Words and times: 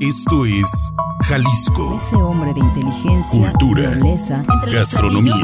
Esto 0.00 0.44
es 0.44 0.92
Jalisco. 1.22 1.96
Ese 1.96 2.16
hombre 2.16 2.52
de 2.52 2.60
inteligencia, 2.60 3.50
Cultura, 3.52 3.94
nobleza, 3.96 4.42
Gastronomía, 4.70 5.34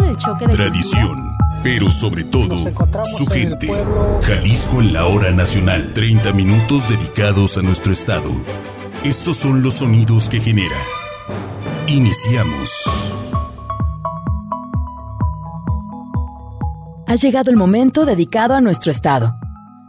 del 0.00 0.16
choque 0.16 0.46
de 0.46 0.52
Tradición, 0.52 1.36
pero 1.64 1.90
sobre 1.90 2.22
todo 2.22 2.56
su 2.56 3.26
gente. 3.26 3.66
pueblo. 3.66 4.20
Jalisco 4.22 4.80
en 4.80 4.92
la 4.92 5.06
hora 5.06 5.32
nacional. 5.32 5.92
30 5.92 6.32
minutos 6.34 6.88
dedicados 6.88 7.58
a 7.58 7.62
nuestro 7.62 7.92
estado. 7.92 8.30
Estos 9.02 9.38
son 9.38 9.62
los 9.62 9.74
sonidos 9.74 10.28
que 10.28 10.40
genera. 10.40 10.76
Iniciamos. 11.88 13.12
Ha 17.08 17.14
llegado 17.16 17.50
el 17.50 17.56
momento 17.56 18.04
dedicado 18.04 18.54
a 18.54 18.60
nuestro 18.60 18.92
estado. 18.92 19.36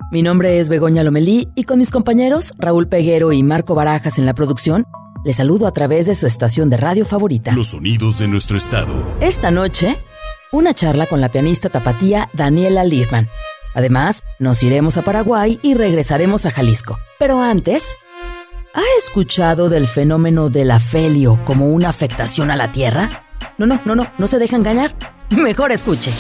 Mi 0.10 0.22
nombre 0.22 0.60
es 0.60 0.70
Begoña 0.70 1.04
Lomelí 1.04 1.50
y 1.54 1.66
con 1.66 1.80
mis 1.80 1.92
compañeros 1.92 2.54
Raúl 2.58 2.88
Peguero 2.88 3.34
y 3.34 3.44
Marco 3.44 3.76
Barajas 3.76 4.18
en 4.18 4.26
la 4.26 4.34
producción, 4.34 4.86
les 5.26 5.36
saludo 5.36 5.68
a 5.68 5.74
través 5.74 6.06
de 6.06 6.16
su 6.16 6.26
estación 6.26 6.70
de 6.70 6.78
radio 6.78 7.06
favorita. 7.06 7.52
Los 7.52 7.68
sonidos 7.68 8.18
de 8.18 8.30
nuestro 8.30 8.58
estado. 8.58 9.14
Esta 9.20 9.52
noche, 9.52 9.98
una 10.54 10.74
charla 10.74 11.08
con 11.08 11.20
la 11.20 11.28
pianista 11.28 11.68
tapatía 11.68 12.30
Daniela 12.32 12.86
Liefman. 12.86 13.28
Además, 13.76 14.24
nos 14.40 14.64
iremos 14.64 14.96
a 14.96 15.02
Paraguay 15.02 15.60
y 15.62 15.74
regresaremos 15.74 16.46
a 16.46 16.52
Jalisco. 16.52 16.98
Pero 17.20 17.42
antes, 17.42 17.98
¿ha 18.74 18.84
escuchado 18.98 19.68
del 19.68 19.88
fenómeno 19.88 20.50
del 20.50 20.72
afelio 20.72 21.38
como 21.44 21.68
una 21.68 21.90
afectación 21.90 22.50
a 22.50 22.56
la 22.56 22.72
Tierra? 22.72 23.10
No, 23.58 23.66
no, 23.66 23.78
no, 23.84 23.96
no, 23.96 24.08
no 24.18 24.28
se 24.28 24.40
deja 24.40 24.56
engañar. 24.56 24.96
Mejor 25.32 25.74
escuche. 25.74 26.14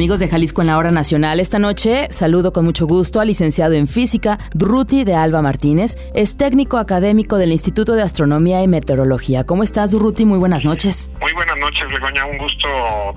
Amigos 0.00 0.18
de 0.18 0.28
Jalisco 0.28 0.62
en 0.62 0.68
la 0.68 0.78
Hora 0.78 0.90
Nacional, 0.90 1.40
esta 1.40 1.58
noche 1.58 2.08
saludo 2.08 2.54
con 2.54 2.64
mucho 2.64 2.86
gusto 2.86 3.20
al 3.20 3.28
licenciado 3.28 3.74
en 3.74 3.86
física 3.86 4.38
Durruti 4.54 5.04
de 5.04 5.14
Alba 5.14 5.42
Martínez, 5.42 5.98
es 6.14 6.38
técnico 6.38 6.78
académico 6.78 7.36
del 7.36 7.52
Instituto 7.52 7.92
de 7.92 8.00
Astronomía 8.00 8.62
y 8.62 8.66
Meteorología. 8.66 9.44
¿Cómo 9.44 9.62
estás, 9.62 9.90
Durruti? 9.90 10.24
Muy 10.24 10.38
buenas 10.38 10.64
noches. 10.64 11.10
Muy 11.20 11.34
buenas 11.34 11.58
noches, 11.58 11.86
Begoña. 11.92 12.24
Un 12.24 12.38
gusto 12.38 12.66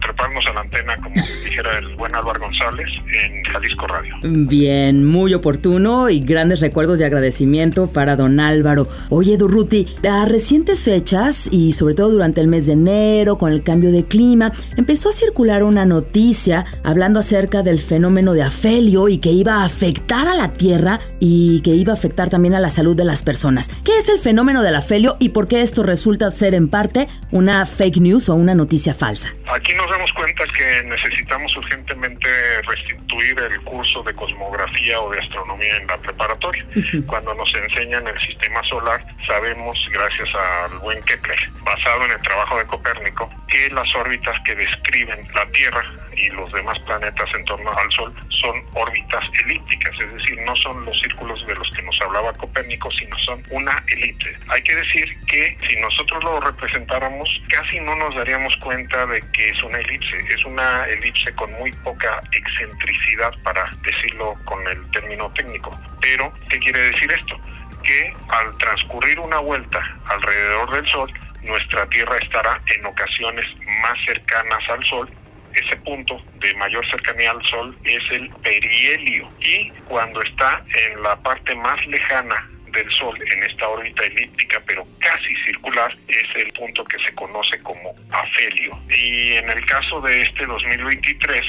treparnos 0.02 0.46
a 0.46 0.54
la 0.56 0.60
antena, 0.60 0.94
como 0.98 1.16
dijera 1.46 1.80
el 1.80 1.96
buen 1.96 2.14
Álvaro 2.14 2.42
González, 2.42 2.90
en 3.24 3.44
Jalisco 3.46 3.88
Radio. 3.88 4.16
Bien, 4.22 5.06
muy 5.06 5.34
oportuno 5.34 6.10
y 6.10 6.20
grandes 6.20 6.60
recuerdos 6.60 7.00
de 7.00 7.06
agradecimiento 7.06 7.88
para 7.88 8.18
don 8.18 8.42
Álvaro. 8.42 8.90
Oye, 9.10 9.38
Durruti, 9.38 9.88
a 10.06 10.26
recientes 10.26 10.84
fechas 10.84 11.48
y 11.50 11.72
sobre 11.72 11.96
todo 11.96 12.10
durante 12.10 12.42
el 12.42 12.50
mes 12.50 12.66
de 12.66 12.74
enero, 12.74 13.38
con 13.38 13.54
el 13.54 13.64
cambio 13.64 13.90
de 13.94 14.04
clima, 14.04 14.52
empezó 14.76 15.08
a 15.08 15.14
circular 15.14 15.64
una 15.64 15.86
noticia 15.86 16.66
hablando 16.84 17.20
acerca 17.20 17.64
del 17.64 17.80
fenómeno 17.80 18.34
de 18.34 18.44
afelio 18.44 19.10
y 19.10 19.20
que 19.20 19.30
iba 19.30 19.62
a 19.62 19.66
afectar 19.66 20.28
a 20.28 20.36
la 20.36 20.54
Tierra 20.54 21.00
y 21.20 21.62
que 21.62 21.72
iba 21.72 21.94
a 21.94 21.96
afectar 21.96 22.30
también 22.30 22.56
a 22.56 22.60
la 22.60 22.70
salud 22.70 22.96
de 22.96 23.06
las 23.06 23.24
personas. 23.24 23.70
¿Qué 23.84 23.98
es 23.98 24.10
el 24.10 24.20
fenómeno 24.20 24.62
del 24.62 24.76
afelio 24.76 25.16
y 25.20 25.30
por 25.30 25.48
qué 25.48 25.62
esto 25.62 25.84
resulta 25.84 26.30
ser 26.32 26.54
en 26.54 26.70
parte 26.70 27.08
una 27.32 27.66
fake 27.66 27.98
news 27.98 28.30
o 28.30 28.36
una 28.36 28.56
noticia 28.56 28.94
falsa? 28.94 29.34
Aquí 29.54 29.74
nos 29.76 29.90
damos 29.90 30.12
cuenta 30.14 30.44
que 30.58 30.84
necesitamos 30.88 31.56
urgentemente 31.56 32.28
restituir 32.68 33.40
el 33.40 33.62
curso 33.62 34.04
de 34.04 34.14
cosmografía 34.14 35.00
o 35.00 35.12
de 35.12 35.20
astronomía 35.20 35.78
en 35.78 35.88
la 35.88 35.98
preparatoria. 35.98 36.66
Cuando 37.08 37.34
nos 37.36 37.54
enseñan 37.56 38.08
el 38.08 38.20
sistema 38.22 38.64
solar, 38.64 39.06
sabemos, 39.28 39.78
gracias 39.92 40.30
al 40.36 40.80
buen 40.80 41.02
Kepler, 41.04 41.40
basado 41.64 42.06
en 42.06 42.12
el 42.12 42.20
trabajo 42.22 42.58
de 42.58 42.66
Copérnico, 42.66 43.30
que 43.48 43.70
las 43.70 43.94
órbitas 43.96 44.36
que 44.46 44.56
describen 44.56 45.20
la 45.34 45.46
Tierra 45.48 45.84
y 46.16 46.30
los 46.30 46.52
demás 46.52 46.78
planetas 46.80 47.30
en 47.36 47.46
torno 47.46 47.72
al 47.72 47.92
Sol 47.92 48.14
son 48.30 48.64
órbitas 48.74 49.26
elípticas, 49.46 49.92
es 50.00 50.14
decir, 50.14 50.40
no 50.46 50.56
son 50.56 50.86
los 50.86 51.00
círculos 51.00 51.46
de 51.46 51.56
los 51.56 51.70
que 51.72 51.82
nos 51.84 52.00
hablaba 52.02 52.34
Copérnico, 52.34 52.92
sino 52.92 53.18
son 53.20 53.44
una 53.52 53.84
elipse. 53.88 54.38
Hay 54.50 54.62
que 54.62 54.76
decir 54.76 55.20
que 55.28 55.58
si 55.68 55.80
nosotros 55.80 56.24
lo 56.24 56.40
representáramos, 56.42 57.30
casi 57.50 57.80
no 57.80 57.96
nos 57.96 58.16
daríamos 58.16 58.56
cuenta 58.58 59.06
de 59.08 59.22
que 59.32 59.50
es 59.50 59.64
una 59.64 59.78
elipse, 59.78 60.18
es 60.30 60.46
una 60.46 60.86
elipse 60.86 61.34
con 61.36 61.52
muy 61.54 61.72
poca 61.84 62.20
excentricidad, 62.32 63.34
para 63.44 63.70
decirlo 63.84 64.36
con 64.46 64.66
el 64.68 64.90
término 64.92 65.32
técnico. 65.34 65.78
Pero, 66.02 66.32
¿qué 66.50 66.60
quiere 66.60 66.92
decir 66.92 67.12
esto? 67.12 67.40
Que 67.84 68.14
al 68.30 68.58
transcurrir 68.58 69.20
una 69.20 69.40
vuelta 69.40 69.80
alrededor 70.06 70.72
del 70.72 70.88
Sol, 70.88 71.14
nuestra 71.42 71.86
Tierra 71.90 72.18
estará 72.18 72.62
en 72.76 72.86
ocasiones 72.86 73.46
más 73.82 73.94
cercanas 74.06 74.70
al 74.70 74.84
Sol 74.86 75.10
ese 75.56 75.78
punto 75.78 76.22
de 76.40 76.54
mayor 76.56 76.88
cercanía 76.90 77.32
al 77.32 77.44
Sol 77.46 77.78
es 77.84 78.04
el 78.12 78.30
perihelio. 78.44 79.30
Y 79.42 79.70
cuando 79.88 80.22
está 80.22 80.64
en 80.90 81.02
la 81.02 81.16
parte 81.22 81.56
más 81.56 81.86
lejana 81.88 82.50
del 82.74 82.92
Sol 82.92 83.18
en 83.32 83.44
esta 83.44 83.70
órbita 83.70 84.04
elíptica 84.06 84.62
pero 84.66 84.86
casi 85.00 85.36
circular 85.46 85.96
es 86.08 86.26
el 86.36 86.52
punto 86.54 86.84
que 86.86 86.98
se 87.04 87.14
conoce 87.14 87.60
como 87.62 87.96
afelio. 88.12 88.72
Y 88.90 89.34
en 89.34 89.50
el 89.50 89.66
caso 89.66 90.02
de 90.02 90.24
este 90.24 90.46
2023 90.46 91.46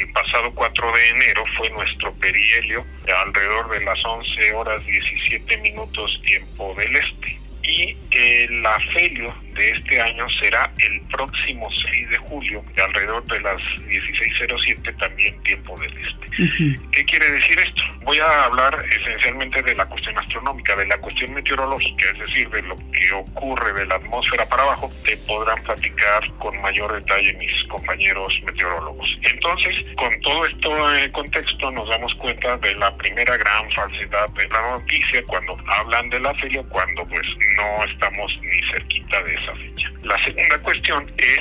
el 0.00 0.12
pasado 0.12 0.50
4 0.54 0.92
de 0.92 1.08
enero 1.10 1.42
fue 1.56 1.68
nuestro 1.70 2.12
perihelio 2.14 2.84
alrededor 3.24 3.70
de 3.70 3.84
las 3.84 4.04
11 4.04 4.52
horas 4.52 4.84
17 4.86 5.56
minutos 5.58 6.20
tiempo 6.24 6.74
del 6.74 6.96
este. 6.96 7.38
Y 7.64 7.96
el 8.12 8.64
afelio 8.64 9.34
de 9.58 9.70
este 9.70 10.00
año 10.00 10.26
será 10.40 10.70
el 10.78 11.00
próximo 11.08 11.68
6 11.70 12.10
de 12.10 12.16
julio, 12.18 12.64
de 12.74 12.82
alrededor 12.82 13.24
de 13.24 13.40
las 13.40 13.56
16.07 13.56 14.96
también 14.98 15.42
tiempo 15.42 15.78
del 15.80 15.92
este. 15.98 16.78
¿Qué 16.92 17.04
quiere 17.04 17.30
decir 17.32 17.58
esto? 17.58 17.82
Voy 18.02 18.20
a 18.20 18.44
hablar 18.44 18.84
esencialmente 18.90 19.60
de 19.62 19.74
la 19.74 19.84
cuestión 19.86 20.16
astronómica, 20.16 20.76
de 20.76 20.86
la 20.86 20.96
cuestión 20.98 21.34
meteorológica, 21.34 22.10
es 22.12 22.18
decir, 22.20 22.48
de 22.50 22.62
lo 22.62 22.76
que 22.76 23.12
ocurre 23.12 23.72
de 23.72 23.86
la 23.86 23.96
atmósfera 23.96 24.48
para 24.48 24.62
abajo, 24.62 24.90
te 25.04 25.16
podrán 25.18 25.60
platicar 25.64 26.32
con 26.38 26.60
mayor 26.60 26.94
detalle 26.94 27.34
mis 27.34 27.64
compañeros 27.64 28.32
meteorólogos. 28.44 29.18
Entonces, 29.22 29.84
con 29.96 30.20
todo 30.20 30.46
esto 30.46 30.94
en 30.94 31.10
contexto, 31.10 31.70
nos 31.72 31.88
damos 31.88 32.14
cuenta 32.14 32.56
de 32.58 32.74
la 32.76 32.96
primera 32.96 33.36
gran 33.36 33.70
falsedad 33.72 34.28
de 34.30 34.48
la 34.48 34.78
noticia 34.78 35.22
cuando 35.26 35.58
hablan 35.66 36.08
del 36.10 36.24
afelio, 36.24 36.66
cuando 36.68 37.04
pues 37.08 37.26
no 37.56 37.84
estamos 37.84 38.38
ni 38.42 38.60
cerquita 38.70 39.22
de 39.22 39.34
esa 39.48 39.58
fecha. 39.58 39.90
La 40.02 40.22
segunda 40.24 40.58
cuestión 40.58 41.06
es, 41.18 41.40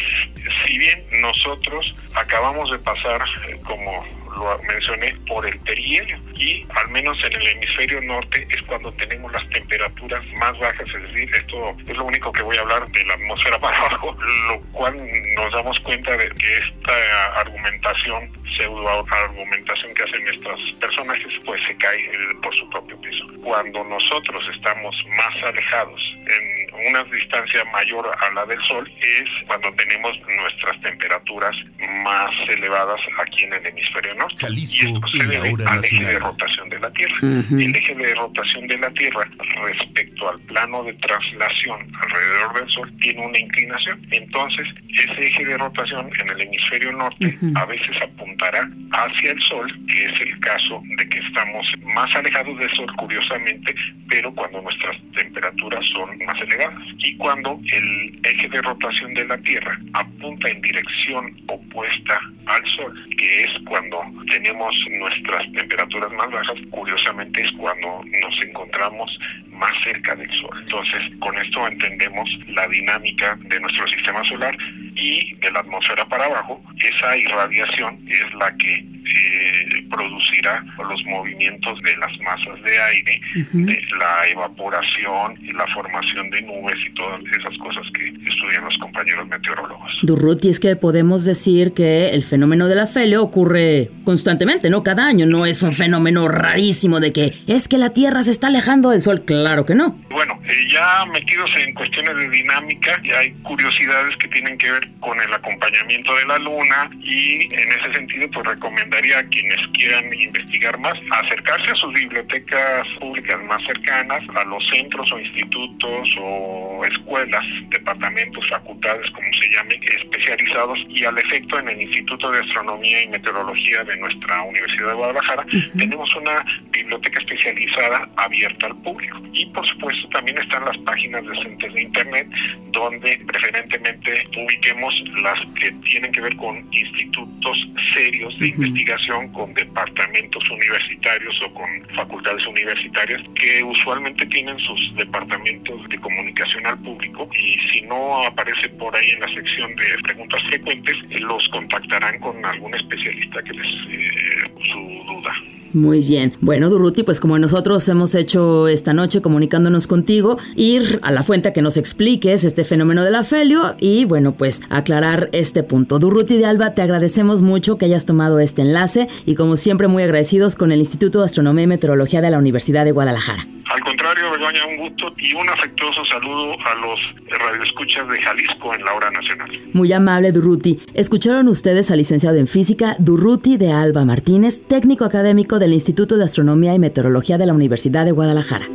si 0.65 0.77
bien 0.77 1.05
nosotros 1.21 1.95
acabamos 2.15 2.71
de 2.71 2.79
pasar, 2.79 3.23
eh, 3.47 3.59
como 3.63 4.05
lo 4.37 4.59
mencioné, 4.63 5.15
por 5.27 5.45
el 5.47 5.57
perihelio 5.59 6.17
y 6.35 6.65
al 6.75 6.89
menos 6.89 7.17
en 7.23 7.33
el 7.33 7.47
hemisferio 7.47 8.01
norte 8.01 8.47
es 8.49 8.61
cuando 8.63 8.91
tenemos 8.93 9.31
las 9.31 9.47
temperaturas 9.49 10.23
más 10.39 10.57
bajas, 10.59 10.87
es 10.95 11.03
decir, 11.03 11.29
esto 11.35 11.75
es 11.87 11.97
lo 11.97 12.05
único 12.05 12.31
que 12.31 12.43
voy 12.43 12.57
a 12.57 12.61
hablar 12.61 12.87
de 12.89 13.05
la 13.05 13.13
atmósfera 13.15 13.59
para 13.59 13.77
abajo, 13.77 14.17
lo 14.47 14.59
cual 14.71 14.95
nos 15.35 15.53
damos 15.53 15.79
cuenta 15.79 16.15
de 16.17 16.29
que 16.29 16.57
esta 16.57 17.39
argumentación, 17.39 18.31
pseudo 18.55 19.05
argumentación 19.09 19.93
que 19.93 20.03
hacen 20.03 20.27
estos 20.27 20.59
personajes, 20.79 21.33
pues 21.45 21.61
se 21.65 21.75
cae 21.77 21.99
eh, 21.99 22.35
por 22.41 22.55
su 22.55 22.69
propio 22.69 22.99
peso. 23.01 23.25
Cuando 23.43 23.83
nosotros 23.83 24.43
estamos 24.55 24.95
más 25.17 25.43
alejados 25.43 26.01
en 26.27 26.66
una 26.85 27.03
distancia 27.05 27.63
mayor 27.65 28.09
a 28.19 28.33
la 28.33 28.45
del 28.45 28.61
Sol 28.63 28.89
es 29.01 29.29
cuando 29.47 29.71
tenemos 29.73 30.17
nuestras 30.27 30.79
temperaturas 30.81 31.55
más 32.03 32.31
elevadas 32.47 32.99
aquí 33.19 33.43
en 33.43 33.53
el 33.53 33.65
hemisferio 33.65 34.13
norte. 34.15 34.35
Jalisco 34.39 34.85
y 34.85 34.93
esto 34.93 35.07
se 35.07 35.23
debe 35.25 35.65
al 35.65 35.83
eje 35.83 36.05
de 36.05 36.19
rotación 36.19 36.69
de 36.69 36.79
la 36.79 36.91
Tierra. 36.91 37.15
Ujú. 37.21 37.59
El 37.59 37.75
eje 37.75 37.95
de 37.95 38.15
rotación 38.15 38.67
de 38.67 38.77
la 38.77 38.89
Tierra 38.91 39.29
respecto 39.63 40.29
al 40.29 40.39
plano 40.41 40.83
de 40.83 40.93
traslación 40.93 41.91
alrededor 42.01 42.59
del 42.59 42.69
Sol 42.69 42.93
tiene 42.99 43.25
una 43.25 43.39
inclinación. 43.39 44.05
Entonces, 44.11 44.67
ese 44.89 45.27
eje 45.27 45.45
de 45.45 45.57
rotación 45.57 46.09
en 46.19 46.29
el 46.29 46.41
hemisferio 46.41 46.91
norte 46.91 47.37
a 47.55 47.65
veces 47.65 48.01
apuntará 48.01 48.69
hacia 48.91 49.31
el 49.31 49.41
Sol, 49.41 49.71
que 49.87 50.05
es 50.05 50.21
el 50.21 50.39
caso 50.39 50.81
de 50.97 51.09
que 51.09 51.19
estamos 51.19 51.73
más 51.83 52.13
alejados 52.15 52.57
del 52.59 52.69
Sol, 52.75 52.87
curiosamente, 52.97 53.75
pero 54.09 54.33
cuando 54.33 54.61
nuestras 54.61 54.97
temperaturas 55.15 55.85
son 55.87 56.17
más 56.25 56.39
elevadas. 56.41 56.66
Y 56.99 57.15
cuando 57.17 57.59
el 57.71 58.19
eje 58.23 58.49
de 58.49 58.61
rotación 58.61 59.13
de 59.13 59.25
la 59.25 59.37
Tierra 59.39 59.79
apunta 59.93 60.49
en 60.49 60.61
dirección 60.61 61.35
opuesta 61.47 62.19
al 62.45 62.65
Sol, 62.69 62.93
que 63.17 63.43
es 63.43 63.51
cuando 63.65 64.01
tenemos 64.31 64.75
nuestras 64.99 65.51
temperaturas 65.53 66.11
más 66.13 66.31
bajas, 66.31 66.57
curiosamente 66.71 67.41
es 67.41 67.51
cuando 67.53 68.03
nos 68.21 68.43
encontramos 68.43 69.19
más 69.49 69.71
cerca 69.83 70.15
del 70.15 70.31
Sol. 70.33 70.57
Entonces, 70.61 71.01
con 71.19 71.37
esto 71.37 71.67
entendemos 71.67 72.29
la 72.47 72.67
dinámica 72.67 73.37
de 73.41 73.59
nuestro 73.59 73.87
sistema 73.87 74.23
solar 74.25 74.55
y 74.95 75.35
de 75.35 75.51
la 75.51 75.59
atmósfera 75.59 76.05
para 76.05 76.25
abajo. 76.25 76.61
Esa 76.77 77.17
irradiación 77.17 78.03
es 78.07 78.33
la 78.35 78.55
que 78.57 78.96
eh, 79.15 79.85
producirá 79.89 80.63
los 80.77 81.03
movimientos 81.05 81.81
de 81.81 81.97
las 81.97 82.17
masas 82.19 82.61
de 82.63 82.79
aire, 82.79 83.21
de 83.53 83.81
la 83.99 84.27
evaporación 84.29 85.37
y 85.41 85.51
la 85.51 85.65
formación 85.73 86.29
de 86.29 86.41
nubes 86.41 86.75
y 86.85 86.93
todas 86.93 87.21
esas 87.39 87.57
cosas 87.57 87.83
que 87.93 88.07
estudian 88.07 88.63
los 88.63 88.77
compañeros 88.77 89.27
meteorólogos. 89.27 89.91
Durruti, 90.03 90.49
es 90.49 90.59
que 90.59 90.75
podemos 90.75 91.25
decir 91.25 91.73
que 91.73 92.09
el 92.09 92.23
fenómeno 92.23 92.67
del 92.67 92.79
afelio 92.79 93.23
ocurre 93.23 93.89
constantemente, 94.03 94.69
¿no? 94.69 94.83
Cada 94.83 95.05
año, 95.05 95.25
no 95.25 95.45
es 95.45 95.63
un 95.63 95.73
fenómeno 95.73 96.27
rarísimo 96.27 96.99
de 96.99 97.13
que 97.13 97.33
es 97.47 97.67
que 97.67 97.77
la 97.77 97.91
Tierra 97.91 98.23
se 98.23 98.31
está 98.31 98.47
alejando 98.47 98.89
del 98.89 99.01
Sol, 99.01 99.23
claro 99.25 99.65
que 99.65 99.75
no. 99.75 99.99
Bueno, 100.09 100.39
eh, 100.45 100.53
ya 100.71 101.05
metidos 101.05 101.49
en 101.57 101.73
cuestiones 101.73 102.15
de 102.15 102.29
dinámica, 102.29 103.01
hay 103.17 103.31
curiosidades 103.43 104.15
que 104.17 104.27
tienen 104.29 104.57
que 104.57 104.71
ver 104.71 104.87
con 104.99 105.19
el 105.19 105.33
acompañamiento 105.33 106.15
de 106.15 106.25
la 106.25 106.37
Luna 106.39 106.89
y 107.01 107.53
en 107.53 107.69
ese 107.69 107.93
sentido 107.93 108.29
pues 108.31 108.45
recomendaría 108.47 108.96
a 108.97 109.23
quienes 109.29 109.57
quieran 109.73 110.11
investigar 110.11 110.77
más 110.79 110.97
acercarse 111.11 111.71
a 111.71 111.75
sus 111.75 111.93
bibliotecas 111.93 112.87
públicas 112.99 113.37
más 113.43 113.63
cercanas, 113.65 114.23
a 114.35 114.43
los 114.45 114.67
centros 114.69 115.11
o 115.11 115.19
institutos 115.19 116.09
o 116.19 116.83
escuelas, 116.83 117.43
departamentos, 117.69 118.47
facultades, 118.49 119.09
como 119.11 119.27
se 119.33 119.49
llamen, 119.51 119.79
especializados 119.83 120.79
y 120.89 121.05
al 121.05 121.17
efecto 121.17 121.59
en 121.59 121.69
el 121.69 121.81
Instituto 121.81 122.31
de 122.31 122.39
Astronomía 122.39 123.03
y 123.03 123.07
Meteorología 123.07 123.83
de 123.83 123.97
nuestra 123.97 124.41
Universidad 124.43 124.89
de 124.89 124.93
Guadalajara 124.93 125.45
tenemos 125.77 126.15
una 126.15 126.43
biblioteca 126.71 127.19
especializada 127.19 128.09
abierta 128.15 128.67
al 128.67 128.75
público. 128.81 129.21
Y 129.33 129.45
por 129.47 129.65
supuesto 129.67 130.09
también 130.09 130.37
están 130.39 130.65
las 130.65 130.77
páginas 130.79 131.23
de 131.25 131.35
centros 131.43 131.73
de 131.73 131.81
internet 131.81 132.27
donde 132.71 133.21
preferentemente 133.27 134.23
ubiquemos 134.35 135.03
las 135.21 135.39
que 135.59 135.71
tienen 135.89 136.11
que 136.11 136.21
ver 136.21 136.35
con 136.37 136.57
institutos 136.71 137.67
serios 137.93 138.37
de 138.39 138.47
investigación, 138.47 138.86
con 139.33 139.53
departamentos 139.53 140.49
universitarios 140.49 141.41
o 141.41 141.53
con 141.53 141.67
facultades 141.95 142.45
universitarias 142.47 143.21
que 143.35 143.61
usualmente 143.63 144.25
tienen 144.27 144.57
sus 144.59 144.95
departamentos 144.95 145.89
de 145.89 145.99
comunicación 145.99 146.65
al 146.65 146.79
público 146.79 147.29
y 147.37 147.57
si 147.69 147.81
no 147.81 148.23
aparece 148.23 148.69
por 148.69 148.95
ahí 148.95 149.09
en 149.09 149.19
la 149.19 149.33
sección 149.33 149.75
de 149.75 149.85
preguntas 150.03 150.41
frecuentes, 150.43 150.95
los 151.19 151.49
contactarán 151.49 152.17
con 152.19 152.45
algún 152.45 152.73
especialista 152.75 153.43
que 153.43 153.53
les 153.53 153.67
eh, 153.67 154.51
su 154.71 155.03
duda. 155.05 155.33
Muy 155.77 156.01
bien. 156.01 156.33
Bueno, 156.41 156.71
Durruti, 156.71 157.03
pues 157.03 157.19
como 157.19 157.37
nosotros 157.37 157.87
hemos 157.87 158.15
hecho 158.15 158.67
esta 158.67 158.93
noche 158.93 159.21
comunicándonos 159.21 159.85
contigo, 159.85 160.39
ir 160.55 160.99
a 161.03 161.11
la 161.11 161.21
fuente 161.21 161.53
que 161.53 161.61
nos 161.61 161.77
expliques 161.77 162.43
este 162.43 162.63
fenómeno 162.63 163.03
del 163.03 163.13
afelio 163.13 163.75
y 163.79 164.05
bueno, 164.05 164.33
pues 164.33 164.61
aclarar 164.71 165.29
este 165.33 165.61
punto. 165.61 165.99
Durruti 165.99 166.35
de 166.35 166.45
Alba, 166.45 166.73
te 166.73 166.81
agradecemos 166.81 167.43
mucho 167.43 167.77
que 167.77 167.85
hayas 167.85 168.07
tomado 168.07 168.39
este 168.39 168.63
enlace 168.63 169.07
y 169.27 169.35
como 169.35 169.55
siempre 169.55 169.87
muy 169.87 170.01
agradecidos 170.01 170.55
con 170.55 170.71
el 170.71 170.79
Instituto 170.79 171.19
de 171.19 171.25
Astronomía 171.25 171.65
y 171.65 171.67
Meteorología 171.67 172.21
de 172.21 172.31
la 172.31 172.39
Universidad 172.39 172.83
de 172.83 172.91
Guadalajara. 172.91 173.45
Al 173.69 173.81
contrario, 173.81 174.31
Begoña, 174.31 174.65
un 174.65 174.77
gusto 174.77 175.13
y 175.17 175.33
un 175.33 175.49
afectuoso 175.49 176.05
saludo 176.05 176.55
a 176.65 176.75
los 176.75 176.99
radioescuchas 177.27 178.07
de 178.07 178.21
Jalisco 178.21 178.73
en 178.73 178.83
la 178.83 178.93
hora 178.93 179.11
nacional. 179.11 179.49
Muy 179.73 179.91
amable, 179.91 180.31
Durruti. 180.31 180.79
Escucharon 180.93 181.47
ustedes 181.47 181.91
al 181.91 181.97
licenciado 181.97 182.37
en 182.37 182.47
física 182.47 182.95
Durruti 182.99 183.57
de 183.57 183.71
Alba 183.71 184.05
Martínez, 184.05 184.61
técnico 184.67 185.05
académico 185.05 185.59
del 185.59 185.73
Instituto 185.73 186.17
de 186.17 186.23
Astronomía 186.23 186.73
y 186.73 186.79
Meteorología 186.79 187.37
de 187.37 187.45
la 187.45 187.53
Universidad 187.53 188.05
de 188.05 188.11
Guadalajara. 188.11 188.67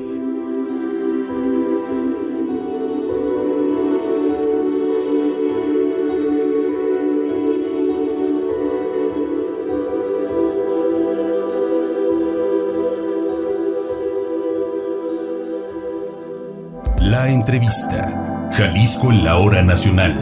Entrevista. 17.43 18.49
Jalisco 18.53 19.11
en 19.11 19.25
la 19.25 19.37
hora 19.39 19.62
nacional. 19.65 20.15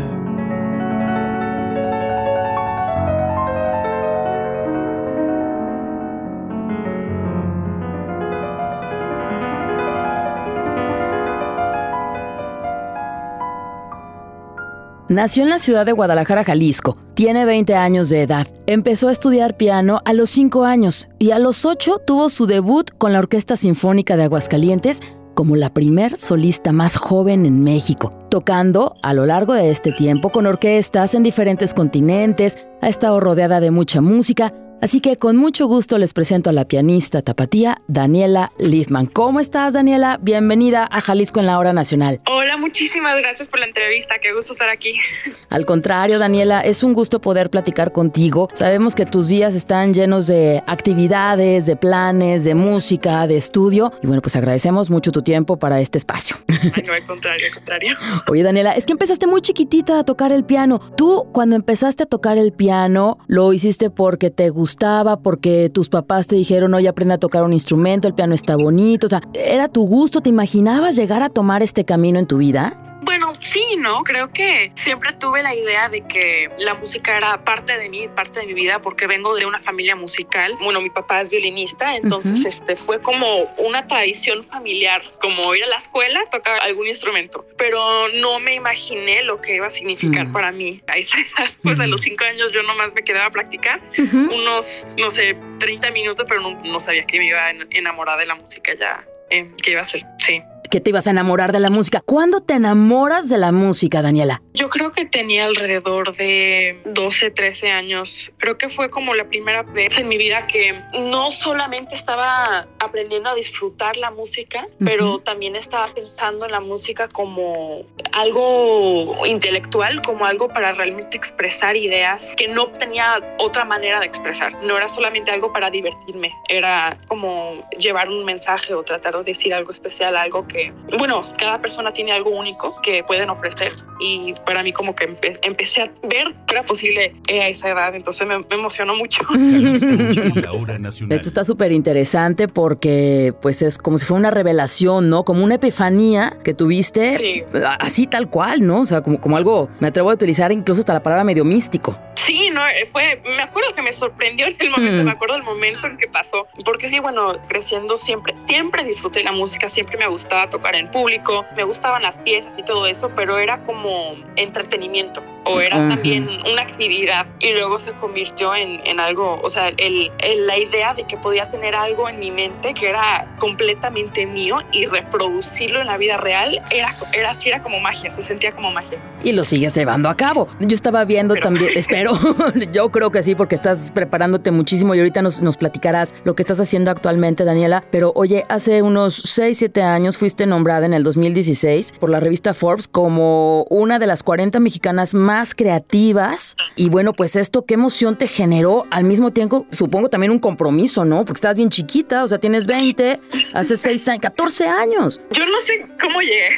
Nació 15.11 15.43
en 15.43 15.51
la 15.51 15.59
ciudad 15.59 15.85
de 15.85 15.93
Guadalajara, 15.93 16.45
Jalisco. 16.45 16.97
Tiene 17.15 17.45
20 17.45 17.75
años 17.75 18.09
de 18.09 18.23
edad. 18.23 18.47
Empezó 18.67 19.09
a 19.09 19.13
estudiar 19.13 19.59
piano 19.59 20.01
a 20.07 20.15
los 20.15 20.31
5 20.31 20.65
años 20.65 21.09
y 21.19 21.33
a 21.33 21.39
los 21.39 21.67
8 21.67 22.01
tuvo 22.07 22.31
su 22.31 22.47
debut 22.47 22.91
con 22.97 23.13
la 23.13 23.19
Orquesta 23.19 23.57
Sinfónica 23.57 24.17
de 24.17 24.23
Aguascalientes 24.23 25.03
como 25.35 25.57
la 25.57 25.73
primer 25.73 26.17
solista 26.17 26.73
más 26.73 26.97
joven 26.97 27.47
en 27.47 27.63
México, 27.63 28.11
tocando 28.29 28.95
a 29.03 29.15
lo 29.15 29.27
largo 29.27 29.55
de 29.55 29.71
este 29.71 29.93
tiempo 29.93 30.31
con 30.31 30.47
orquestas 30.47 31.15
en 31.15 31.23
diferentes 31.23 31.75
continentes, 31.75 32.59
ha 32.81 32.89
estado 32.89 33.21
rodeada 33.21 33.61
de 33.61 33.71
mucha 33.71 34.01
música, 34.01 34.53
Así 34.83 35.03
que 35.03 35.19
con 35.19 35.37
mucho 35.37 35.67
gusto 35.67 35.99
les 35.99 36.15
presento 36.15 36.49
a 36.49 36.55
la 36.55 36.65
pianista 36.65 37.21
tapatía 37.21 37.83
Daniela 37.87 38.51
Liefman. 38.59 39.05
¿Cómo 39.05 39.39
estás, 39.39 39.75
Daniela? 39.75 40.19
Bienvenida 40.23 40.89
a 40.91 41.03
Jalisco 41.03 41.39
en 41.39 41.45
la 41.45 41.59
Hora 41.59 41.75
Nacional. 41.75 42.23
Hola, 42.31 42.57
muchísimas 42.57 43.21
gracias 43.21 43.47
por 43.47 43.61
la 43.61 43.67
entrevista. 43.67 44.15
Qué 44.23 44.33
gusto 44.33 44.55
estar 44.55 44.71
aquí. 44.71 44.99
Al 45.51 45.67
contrario, 45.67 46.19
Daniela, 46.19 46.63
es 46.63 46.83
un 46.83 46.95
gusto 46.95 47.21
poder 47.21 47.51
platicar 47.51 47.93
contigo. 47.93 48.49
Sabemos 48.55 48.95
que 48.95 49.05
tus 49.05 49.29
días 49.29 49.55
están 49.55 49.93
llenos 49.93 50.27
de 50.27 50.63
actividades, 50.67 51.67
de 51.67 51.77
planes, 51.77 52.45
de 52.45 52.55
música, 52.55 53.27
de 53.27 53.37
estudio. 53.37 53.93
Y 54.03 54.07
bueno, 54.07 54.23
pues 54.23 54.35
agradecemos 54.35 54.89
mucho 54.89 55.13
tu 55.13 55.21
tiempo 55.21 55.59
para 55.59 55.79
este 55.81 55.99
espacio. 55.99 56.37
Ay, 56.75 56.85
no, 56.87 56.95
al 56.95 57.05
contrario, 57.05 57.49
al 57.49 57.55
contrario. 57.55 57.97
Oye, 58.29 58.43
Daniela, 58.43 58.73
es 58.73 58.87
que 58.87 58.93
empezaste 58.93 59.27
muy 59.27 59.43
chiquitita 59.43 59.99
a 59.99 60.05
tocar 60.05 60.33
el 60.33 60.45
piano. 60.45 60.81
Tú, 60.97 61.29
cuando 61.33 61.55
empezaste 61.55 62.05
a 62.05 62.07
tocar 62.07 62.39
el 62.39 62.55
piano, 62.55 63.19
lo 63.27 63.53
hiciste 63.53 63.91
porque 63.91 64.31
te 64.31 64.49
gustó 64.49 64.70
gustaba, 64.71 65.19
porque 65.19 65.69
tus 65.69 65.89
papás 65.89 66.29
te 66.29 66.37
dijeron, 66.37 66.75
oye, 66.75 66.87
aprende 66.87 67.15
a 67.15 67.19
tocar 67.19 67.43
un 67.43 67.53
instrumento, 67.53 68.07
el 68.07 68.15
piano 68.15 68.35
está 68.35 68.55
bonito, 68.55 69.09
o 69.09 69.11
sea, 69.11 69.21
¿era 69.35 69.67
tu 69.67 69.85
gusto? 69.85 70.21
¿Te 70.21 70.31
imaginabas 70.31 70.95
llegar 70.95 71.25
a 71.25 71.29
tomar 71.29 71.61
este 71.61 71.85
camino 71.85 72.21
en 72.21 72.27
tu 72.29 72.39
vida? 72.39 72.90
Bueno, 73.03 73.33
sí, 73.41 73.77
¿no? 73.79 74.03
Creo 74.05 74.31
que 74.33 74.73
siempre 74.77 75.13
tuve 75.15 75.43
la 75.43 75.55
idea 75.55 75.89
de 75.89 76.03
que 76.07 76.51
la 76.59 76.75
música 76.75 77.17
era 77.17 77.43
parte 77.45 77.79
de 77.79 77.89
mí, 77.89 78.09
parte 78.09 78.41
de 78.41 78.47
mi 78.47 78.53
vida, 78.53 78.81
porque 78.81 79.07
vengo 79.07 79.35
de 79.35 79.47
una 79.47 79.59
familia 79.59 79.97
musical. 79.97 80.57
Bueno, 80.61 80.81
mi 80.81 80.91
papá 80.91 81.21
es 81.21 81.31
violinista, 81.31 81.97
entonces 81.97 82.45
este 82.45 82.77
fue 82.77 83.01
como 83.01 83.45
una 83.59 83.87
tradición 83.87 84.45
familiar, 84.45 85.03
como 85.21 85.55
ir 85.55 85.65
a 85.65 85.69
la 85.69 85.77
escuela, 85.77 86.25
tocar 86.31 86.61
algún 86.63 86.89
instrumento. 86.89 87.47
Pero 87.57 88.09
no 88.09 88.39
me 88.39 88.55
imaginé 88.55 89.23
lo 89.23 89.41
que 89.41 89.55
iba 89.55 89.67
a 89.67 89.71
significar 89.71 90.31
para 90.31 90.53
mí. 90.53 90.83
A 90.89 90.99
esa 90.99 91.19
edad, 91.19 91.51
pues 91.63 91.81
a 91.81 91.87
los 91.87 92.03
cinco 92.03 92.25
años 92.25 92.53
yo 92.53 92.63
nomás 92.63 92.93
me 92.95 93.03
quedaba 93.03 93.27
a 93.27 93.31
practicar 93.31 93.81
unos, 93.97 94.87
no 94.99 95.11
sé, 95.11 95.37
30 95.59 95.91
minutos, 95.91 96.27
pero 96.29 96.51
no, 96.51 96.81
sabía 96.81 97.05
que 97.07 97.19
me 97.19 97.27
iba 97.27 97.47
a 97.47 97.51
enamorar 97.71 98.19
de 98.19 98.27
la 98.27 98.35
música 98.35 98.75
ya, 98.79 99.07
eh, 99.31 99.51
que 99.63 99.71
iba 99.73 99.81
a 99.81 99.85
ser, 99.85 100.05
sí 100.19 100.43
que 100.71 100.81
te 100.81 100.91
ibas 100.91 101.07
a 101.07 101.11
enamorar 101.11 101.53
de 101.53 101.61
la 101.61 101.71
música. 101.71 102.03
¿Cuándo 102.05 102.41
te 102.41 102.55
enamoras 102.55 103.29
de 103.29 103.39
la 103.39 103.53
música, 103.53 104.03
Daniela? 104.03 104.43
Yo 104.55 104.69
creo 104.69 104.93
que 104.93 105.05
tenía 105.05 105.47
alrededor 105.47 106.17
de 106.17 106.81
12, 106.85 107.31
13 107.31 107.71
años. 107.71 108.31
Creo 108.39 108.59
que 108.59 108.69
fue 108.69 108.91
como 108.91 109.15
la 109.15 109.25
primera 109.25 109.63
vez 109.63 109.97
en 109.99 110.09
mi 110.09 110.19
vida 110.19 110.47
que 110.47 110.81
no 110.99 111.31
solamente 111.31 111.95
estaba 111.95 112.67
aprendiendo 112.79 113.31
a 113.31 113.35
disfrutar 113.35 113.97
la 113.97 114.11
música, 114.11 114.67
pero 114.79 115.21
también 115.21 115.57
estaba 115.57 115.93
pensando 115.95 116.45
en 116.45 116.53
la 116.53 116.61
música 116.61 117.09
como 117.09 117.85
algo 118.13 119.27
intelectual, 119.27 120.03
como 120.03 120.27
algo 120.27 120.49
para 120.49 120.73
realmente 120.73 121.17
expresar 121.17 121.77
ideas 121.77 122.35
que 122.37 122.49
no 122.49 122.69
tenía 122.69 123.21
otra 123.39 123.65
manera 123.65 124.01
de 124.01 124.07
expresar. 124.07 124.53
No 124.63 124.77
era 124.77 124.89
solamente 124.89 125.31
algo 125.31 125.53
para 125.53 125.71
divertirme, 125.71 126.35
era 126.49 126.99
como 127.07 127.69
llevar 127.79 128.09
un 128.09 128.25
mensaje 128.25 128.75
o 128.75 128.83
tratar 128.83 129.17
de 129.19 129.25
decir 129.25 129.55
algo 129.55 129.73
especial, 129.73 130.17
algo 130.17 130.47
que 130.53 130.73
bueno, 130.99 131.23
cada 131.39 131.61
persona 131.61 131.93
tiene 131.93 132.13
algo 132.13 132.31
único 132.31 132.81
que 132.83 133.03
pueden 133.05 133.31
ofrecer 133.31 133.73
y 134.01 134.33
para 134.47 134.63
mí 134.63 134.73
como 134.73 134.95
que 134.95 135.17
empecé 135.43 135.83
a 135.83 135.91
ver 136.03 136.35
que 136.47 136.55
era 136.55 136.65
posible 136.65 137.15
a 137.29 137.49
esa 137.49 137.69
edad, 137.69 137.95
entonces 137.95 138.27
me, 138.27 138.45
emocionó 138.51 138.95
mucho. 138.95 139.23
Esto 141.11 141.29
está 141.29 141.45
súper 141.45 141.73
interesante 141.73 142.49
porque 142.49 143.35
pues 143.43 143.63
es 143.63 143.79
como 143.79 143.99
si 143.99 144.07
fuera 144.07 144.21
una 144.21 144.31
revelación, 144.31 145.11
¿no? 145.11 145.25
Como 145.25 145.45
una 145.45 145.57
epifanía 145.57 146.39
que 146.43 146.55
tuviste 146.55 147.47
así 147.79 148.07
tal 148.07 148.31
cual, 148.31 148.67
¿no? 148.67 148.81
O 148.81 148.87
sea, 148.87 149.03
como, 149.03 149.21
como 149.21 149.37
algo, 149.37 149.69
me 149.81 149.89
atrevo 149.89 150.11
a 150.11 150.15
utilizar 150.15 150.51
incluso 150.53 150.81
hasta 150.81 150.95
la 150.95 151.03
palabra 151.03 151.25
medio 151.25 151.45
místico. 151.45 151.97
Sí, 152.15 152.51
no, 152.51 152.67
eh, 152.67 152.87
fue, 152.91 153.23
me 153.25 153.43
acuerdo 153.43 153.75
que 153.75 153.83
me 153.83 153.93
sorprendió 153.93 154.47
en 154.47 154.57
el 154.59 154.71
momento, 154.71 155.03
mm. 155.03 155.05
me 155.05 155.13
acuerdo 155.13 155.35
del 155.35 155.43
momento 155.43 155.87
en 155.87 155.97
que 155.97 156.07
pasó, 156.07 156.47
porque 156.65 156.89
sí, 156.89 156.99
bueno, 156.99 157.33
creciendo 157.49 157.97
siempre, 157.97 158.35
siempre 158.47 158.85
disfruté 158.85 159.23
la 159.23 159.33
música, 159.33 159.69
siempre 159.69 159.97
me 159.97 160.07
gustaba 160.41 160.51
tocar 160.51 160.75
en 160.75 160.91
público, 160.91 161.45
me 161.57 161.65
gustaban 161.65 162.03
las 162.03 162.17
piezas 162.19 162.55
y 162.57 162.63
todo 162.63 162.87
eso, 162.87 163.11
pero 163.15 163.39
era 163.39 163.63
como 163.65 164.15
entretenimiento 164.37 165.23
o 165.45 165.61
era 165.61 165.89
también 165.89 166.29
una 166.51 166.63
actividad 166.63 167.27
y 167.39 167.53
luego 167.53 167.79
se 167.79 167.93
convirtió 167.93 168.55
en, 168.55 168.81
en 168.87 169.01
algo, 169.01 169.41
o 169.43 169.49
sea, 169.49 169.69
el, 169.77 170.11
la 170.47 170.59
idea 170.59 170.95
de 170.95 171.05
que 171.05 171.17
podía 171.17 171.49
tener 171.51 171.75
algo 171.75 172.09
en 172.09 172.19
mi 172.19 172.31
mente 172.31 172.75
que 172.75 172.89
era 172.89 173.27
completamente 173.39 174.27
mío 174.27 174.59
y 174.73 174.87
reproducirlo 174.87 175.81
en 175.81 175.87
la 175.87 175.97
vida 175.97 176.19
real 176.19 176.61
era, 176.71 176.89
era 177.15 177.31
así, 177.31 177.49
era 177.49 177.61
como 177.61 177.81
magia, 177.81 178.11
se 178.11 178.23
sentía 178.23 178.53
como 178.53 178.71
magia. 178.71 178.99
Y 179.23 179.33
lo 179.33 179.45
sigues 179.45 179.75
llevando 179.75 180.09
a 180.09 180.17
cabo. 180.17 180.49
Yo 180.61 180.75
estaba 180.75 181.05
viendo 181.05 181.35
también, 181.37 181.71
espero, 181.77 182.13
yo 182.73 182.91
creo 182.91 183.11
que 183.11 183.23
sí, 183.23 183.35
porque 183.35 183.55
estás 183.55 183.91
preparándote 183.91 184.51
muchísimo 184.51 184.95
y 184.95 184.99
ahorita 184.99 185.23
nos, 185.23 185.41
nos 185.41 185.57
platicarás 185.57 186.15
lo 186.25 186.35
que 186.35 186.43
estás 186.43 186.61
haciendo 186.61 186.91
actualmente, 186.91 187.45
Daniela. 187.45 187.85
Pero 187.91 188.13
oye, 188.15 188.45
hace 188.49 188.83
unos 188.83 189.23
6, 189.25 189.57
7 189.57 189.83
años 189.83 190.19
fuiste 190.31 190.47
nombrada 190.47 190.87
en 190.87 190.95
el 190.95 191.03
2016 191.03 191.95
por 191.99 192.09
la 192.09 192.21
revista 192.21 192.55
Forbes 192.55 192.87
como 192.87 193.65
una 193.65 193.99
de 193.99 194.07
las 194.07 194.23
40 194.23 194.61
mexicanas 194.61 195.13
más 195.13 195.57
creativas. 195.57 196.55
Y 196.77 196.89
bueno, 196.89 197.15
pues 197.15 197.35
esto, 197.35 197.67
qué 197.67 197.75
emoción 197.75 198.17
te 198.17 198.29
generó 198.29 198.87
al 198.93 199.03
mismo 199.03 199.33
tiempo, 199.33 199.67
supongo 199.73 200.09
también 200.09 200.31
un 200.31 200.39
compromiso, 200.39 201.05
¿no? 201.05 201.25
Porque 201.25 201.39
estás 201.39 201.57
bien 201.57 201.69
chiquita, 201.69 202.23
o 202.23 202.29
sea, 202.29 202.39
tienes 202.39 202.69
20, 202.69 203.19
hace 203.55 203.77
6 203.77 204.07
años, 204.07 204.23
14 204.23 204.69
años. 204.69 205.21
Yo 205.33 205.45
no 205.45 205.59
sé 205.67 205.85
cómo 206.01 206.21
llegué, 206.21 206.51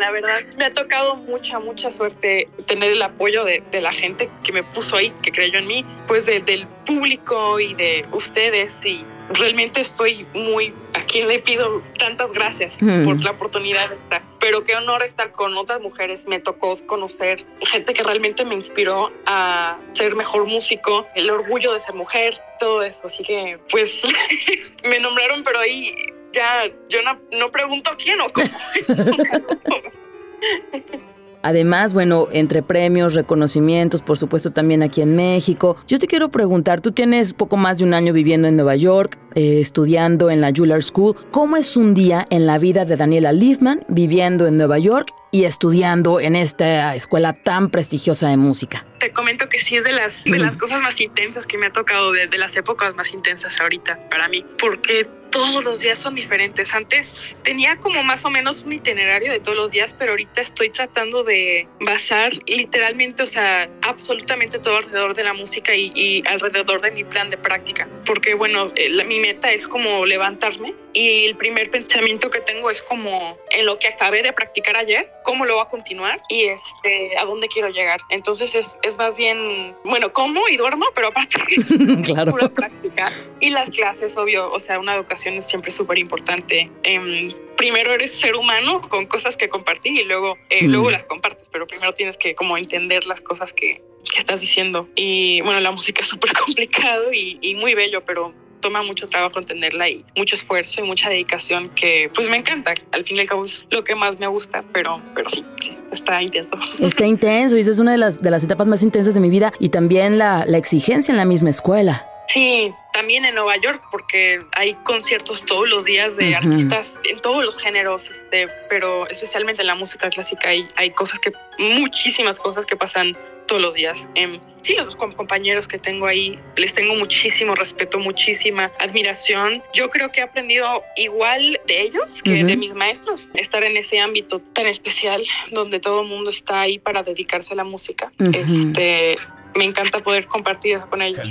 la 0.00 0.10
verdad. 0.10 0.40
Me 0.58 0.64
ha 0.64 0.72
tocado 0.72 1.14
mucha, 1.14 1.60
mucha 1.60 1.92
suerte 1.92 2.48
tener 2.66 2.90
el 2.90 3.02
apoyo 3.02 3.44
de, 3.44 3.62
de 3.70 3.80
la 3.80 3.92
gente 3.92 4.28
que 4.42 4.50
me 4.50 4.64
puso 4.64 4.96
ahí, 4.96 5.12
que 5.22 5.30
creyó 5.30 5.60
en 5.60 5.68
mí, 5.68 5.84
pues 6.08 6.26
del 6.26 6.66
público 6.84 7.60
y 7.60 7.74
de 7.74 8.04
ustedes 8.10 8.74
y 8.84 9.04
realmente 9.30 9.80
estoy 9.80 10.26
muy, 10.34 10.72
a 10.94 11.00
quien 11.00 11.28
le 11.28 11.40
pido 11.40 11.82
tantas 11.98 12.32
gracias 12.32 12.74
por 13.04 13.22
la 13.22 13.32
oportunidad 13.32 13.90
de 13.90 13.96
estar, 13.96 14.22
pero 14.38 14.64
qué 14.64 14.76
honor 14.76 15.02
estar 15.02 15.32
con 15.32 15.56
otras 15.56 15.80
mujeres, 15.80 16.26
me 16.26 16.40
tocó 16.40 16.76
conocer 16.86 17.44
gente 17.60 17.94
que 17.94 18.02
realmente 18.02 18.44
me 18.44 18.54
inspiró 18.54 19.10
a 19.26 19.78
ser 19.92 20.14
mejor 20.14 20.46
músico, 20.46 21.06
el 21.14 21.30
orgullo 21.30 21.72
de 21.72 21.80
ser 21.80 21.94
mujer, 21.94 22.40
todo 22.58 22.82
eso, 22.82 23.06
así 23.06 23.22
que 23.22 23.58
pues 23.70 24.02
me 24.84 24.98
nombraron, 24.98 25.42
pero 25.42 25.60
ahí 25.60 25.94
ya 26.32 26.64
yo 26.88 27.02
no, 27.02 27.18
no 27.32 27.50
pregunto 27.50 27.90
quién 27.98 28.20
o 28.20 28.28
cómo. 28.28 28.50
Además, 31.42 31.94
bueno, 31.94 32.28
entre 32.32 32.62
premios, 32.62 33.14
reconocimientos, 33.14 34.02
por 34.02 34.18
supuesto 34.18 34.50
también 34.50 34.82
aquí 34.82 35.00
en 35.00 35.16
México. 35.16 35.76
Yo 35.86 35.98
te 35.98 36.06
quiero 36.06 36.30
preguntar, 36.30 36.80
tú 36.80 36.92
tienes 36.92 37.32
poco 37.32 37.56
más 37.56 37.78
de 37.78 37.84
un 37.84 37.94
año 37.94 38.12
viviendo 38.12 38.48
en 38.48 38.56
Nueva 38.56 38.76
York, 38.76 39.18
eh, 39.34 39.60
estudiando 39.60 40.30
en 40.30 40.40
la 40.40 40.52
Juilliard 40.54 40.82
School. 40.82 41.16
¿Cómo 41.30 41.56
es 41.56 41.76
un 41.76 41.94
día 41.94 42.26
en 42.30 42.46
la 42.46 42.58
vida 42.58 42.84
de 42.84 42.96
Daniela 42.96 43.32
Liefman 43.32 43.84
viviendo 43.88 44.46
en 44.46 44.56
Nueva 44.56 44.78
York 44.78 45.12
y 45.30 45.44
estudiando 45.44 46.20
en 46.20 46.36
esta 46.36 46.94
escuela 46.94 47.32
tan 47.32 47.70
prestigiosa 47.70 48.28
de 48.28 48.36
música? 48.36 48.82
Te 48.98 49.12
comento 49.12 49.48
que 49.48 49.60
sí 49.60 49.76
es 49.76 49.84
de 49.84 49.92
las, 49.92 50.22
de 50.24 50.38
las 50.38 50.56
cosas 50.56 50.80
más 50.82 51.00
intensas 51.00 51.46
que 51.46 51.56
me 51.56 51.66
ha 51.66 51.72
tocado, 51.72 52.12
de, 52.12 52.26
de 52.26 52.38
las 52.38 52.56
épocas 52.56 52.94
más 52.96 53.12
intensas 53.12 53.58
ahorita 53.60 53.98
para 54.10 54.28
mí, 54.28 54.44
porque 54.58 55.08
todos 55.30 55.64
los 55.64 55.80
días 55.80 55.98
son 55.98 56.14
diferentes. 56.14 56.72
Antes 56.74 57.34
tenía 57.42 57.76
como 57.76 58.02
más 58.02 58.24
o 58.24 58.30
menos 58.30 58.60
un 58.60 58.72
itinerario 58.72 59.32
de 59.32 59.40
todos 59.40 59.56
los 59.56 59.70
días, 59.70 59.94
pero 59.98 60.12
ahorita 60.12 60.40
estoy 60.40 60.70
tratando 60.70 61.24
de 61.24 61.66
basar 61.80 62.32
literalmente, 62.46 63.22
o 63.22 63.26
sea, 63.26 63.68
absolutamente 63.82 64.58
todo 64.58 64.78
alrededor 64.78 65.14
de 65.14 65.24
la 65.24 65.32
música 65.32 65.74
y, 65.74 66.22
alrededor 66.26 66.80
de 66.80 66.90
mi 66.90 67.04
plan 67.04 67.30
de 67.30 67.36
práctica. 67.36 67.88
Porque 68.04 68.34
bueno, 68.34 68.66
eh, 68.74 69.04
mi 69.04 69.20
meta 69.20 69.52
es 69.52 69.66
como 69.66 70.04
levantarme 70.04 70.74
y 70.92 71.26
el 71.26 71.36
primer 71.36 71.70
pensamiento 71.70 72.30
que 72.30 72.40
tengo 72.40 72.70
es 72.70 72.82
como 72.82 73.38
en 73.50 73.66
lo 73.66 73.78
que 73.78 73.88
acabé 73.88 74.22
de 74.22 74.32
practicar 74.32 74.76
ayer, 74.76 75.10
cómo 75.22 75.44
lo 75.44 75.54
voy 75.54 75.62
a 75.62 75.66
continuar 75.66 76.20
y 76.28 76.46
este, 76.46 77.16
a 77.16 77.24
dónde 77.24 77.48
quiero 77.48 77.68
llegar. 77.68 78.00
Entonces 78.10 78.54
es, 78.54 78.76
es 78.82 78.98
más 78.98 79.16
bien, 79.16 79.74
bueno, 79.84 80.12
como 80.12 80.48
y 80.48 80.56
duermo, 80.56 80.86
pero 80.94 81.08
aparte 81.08 81.38
claro. 82.04 82.32
pura 82.32 82.48
práctica. 82.48 83.12
Y 83.38 83.50
las 83.50 83.70
clases, 83.70 84.16
obvio, 84.16 84.50
o 84.50 84.58
sea, 84.58 84.78
una 84.78 84.94
educación 84.94 85.19
es 85.26 85.46
siempre 85.46 85.70
súper 85.70 85.98
importante. 85.98 86.70
Em, 86.82 87.30
primero 87.56 87.92
eres 87.92 88.12
ser 88.12 88.34
humano 88.36 88.82
con 88.82 89.06
cosas 89.06 89.36
que 89.36 89.48
compartir 89.48 89.98
y 89.98 90.04
luego, 90.04 90.36
eh, 90.48 90.64
mm. 90.64 90.70
luego 90.70 90.90
las 90.90 91.04
compartes, 91.04 91.48
pero 91.52 91.66
primero 91.66 91.92
tienes 91.94 92.16
que 92.16 92.34
como 92.34 92.56
entender 92.56 93.06
las 93.06 93.20
cosas 93.20 93.52
que, 93.52 93.82
que 94.10 94.18
estás 94.18 94.40
diciendo. 94.40 94.88
Y 94.96 95.40
bueno, 95.42 95.60
la 95.60 95.70
música 95.70 96.00
es 96.00 96.08
súper 96.08 96.32
complicado 96.44 97.12
y, 97.12 97.38
y 97.40 97.54
muy 97.54 97.74
bello, 97.74 98.04
pero 98.04 98.34
toma 98.60 98.82
mucho 98.82 99.06
trabajo 99.06 99.38
entenderla 99.38 99.88
y 99.88 100.04
mucho 100.16 100.34
esfuerzo 100.34 100.80
y 100.80 100.84
mucha 100.84 101.08
dedicación 101.08 101.70
que 101.70 102.10
pues 102.14 102.28
me 102.28 102.36
encanta. 102.36 102.74
Al 102.92 103.04
fin 103.04 103.16
y 103.16 103.20
al 103.20 103.26
cabo 103.26 103.44
es 103.44 103.64
lo 103.70 103.82
que 103.84 103.94
más 103.94 104.18
me 104.18 104.26
gusta, 104.26 104.64
pero, 104.72 105.00
pero 105.14 105.28
sí, 105.28 105.44
sí 105.60 105.76
está 105.92 106.22
intenso. 106.22 106.56
Está 106.80 107.06
intenso 107.06 107.56
y 107.56 107.60
esa 107.60 107.70
es 107.70 107.78
una 107.78 107.92
de 107.92 107.98
las, 107.98 108.22
de 108.22 108.30
las 108.30 108.44
etapas 108.44 108.66
más 108.66 108.82
intensas 108.82 109.14
de 109.14 109.20
mi 109.20 109.30
vida 109.30 109.52
y 109.58 109.70
también 109.70 110.18
la, 110.18 110.44
la 110.46 110.58
exigencia 110.58 111.12
en 111.12 111.16
la 111.16 111.24
misma 111.24 111.50
escuela. 111.50 112.06
Sí, 112.28 112.72
también 112.92 113.24
en 113.24 113.34
Nueva 113.34 113.56
York, 113.56 113.82
porque 113.90 114.40
hay 114.52 114.74
conciertos 114.84 115.44
todos 115.44 115.68
los 115.68 115.84
días 115.84 116.16
de 116.16 116.34
artistas 116.34 116.94
en 117.04 117.18
todos 117.20 117.44
los 117.44 117.56
géneros, 117.58 118.10
este, 118.10 118.48
pero 118.68 119.06
especialmente 119.08 119.62
en 119.62 119.68
la 119.68 119.74
música 119.74 120.10
clásica 120.10 120.48
hay, 120.48 120.66
hay 120.76 120.90
cosas 120.90 121.18
que, 121.18 121.32
muchísimas 121.58 122.38
cosas 122.38 122.66
que 122.66 122.76
pasan 122.76 123.16
todos 123.50 123.60
los 123.60 123.74
días. 123.74 124.06
Eh, 124.14 124.38
sí, 124.62 124.76
los 124.76 124.94
compañeros 124.94 125.66
que 125.66 125.76
tengo 125.76 126.06
ahí, 126.06 126.38
les 126.56 126.72
tengo 126.72 126.94
muchísimo 126.94 127.56
respeto, 127.56 127.98
muchísima 127.98 128.70
admiración. 128.78 129.60
Yo 129.74 129.90
creo 129.90 130.10
que 130.12 130.20
he 130.20 130.22
aprendido 130.22 130.84
igual 130.96 131.60
de 131.66 131.82
ellos 131.82 132.22
que 132.22 132.44
de 132.44 132.56
mis 132.56 132.74
maestros, 132.74 133.26
estar 133.34 133.64
en 133.64 133.76
ese 133.76 133.98
ámbito 133.98 134.38
tan 134.38 134.68
especial 134.68 135.24
donde 135.50 135.80
todo 135.80 136.02
el 136.02 136.08
mundo 136.08 136.30
está 136.30 136.60
ahí 136.60 136.78
para 136.78 137.02
dedicarse 137.02 137.52
a 137.52 137.56
la 137.56 137.64
música. 137.64 138.12
Este 138.32 139.18
me 139.54 139.64
encanta 139.64 140.02
poder 140.02 140.26
compartir 140.26 140.76
eso 140.76 140.86
con 140.88 141.02
ellos. 141.02 141.28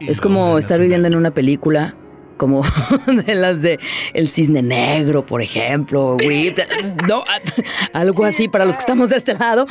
Es 0.00 0.20
como 0.20 0.58
estar 0.58 0.80
viviendo 0.80 1.08
en 1.08 1.14
una 1.14 1.32
película 1.32 1.94
como 2.36 2.62
de 3.06 3.34
las 3.34 3.62
de 3.62 3.78
El 4.14 4.28
Cisne 4.28 4.62
Negro, 4.62 5.24
por 5.24 5.42
ejemplo, 5.42 6.16
no, 7.08 7.24
algo 7.92 8.24
así 8.24 8.48
para 8.48 8.64
los 8.64 8.76
que 8.76 8.80
estamos 8.80 9.10
de 9.10 9.16
este 9.16 9.34
lado. 9.34 9.66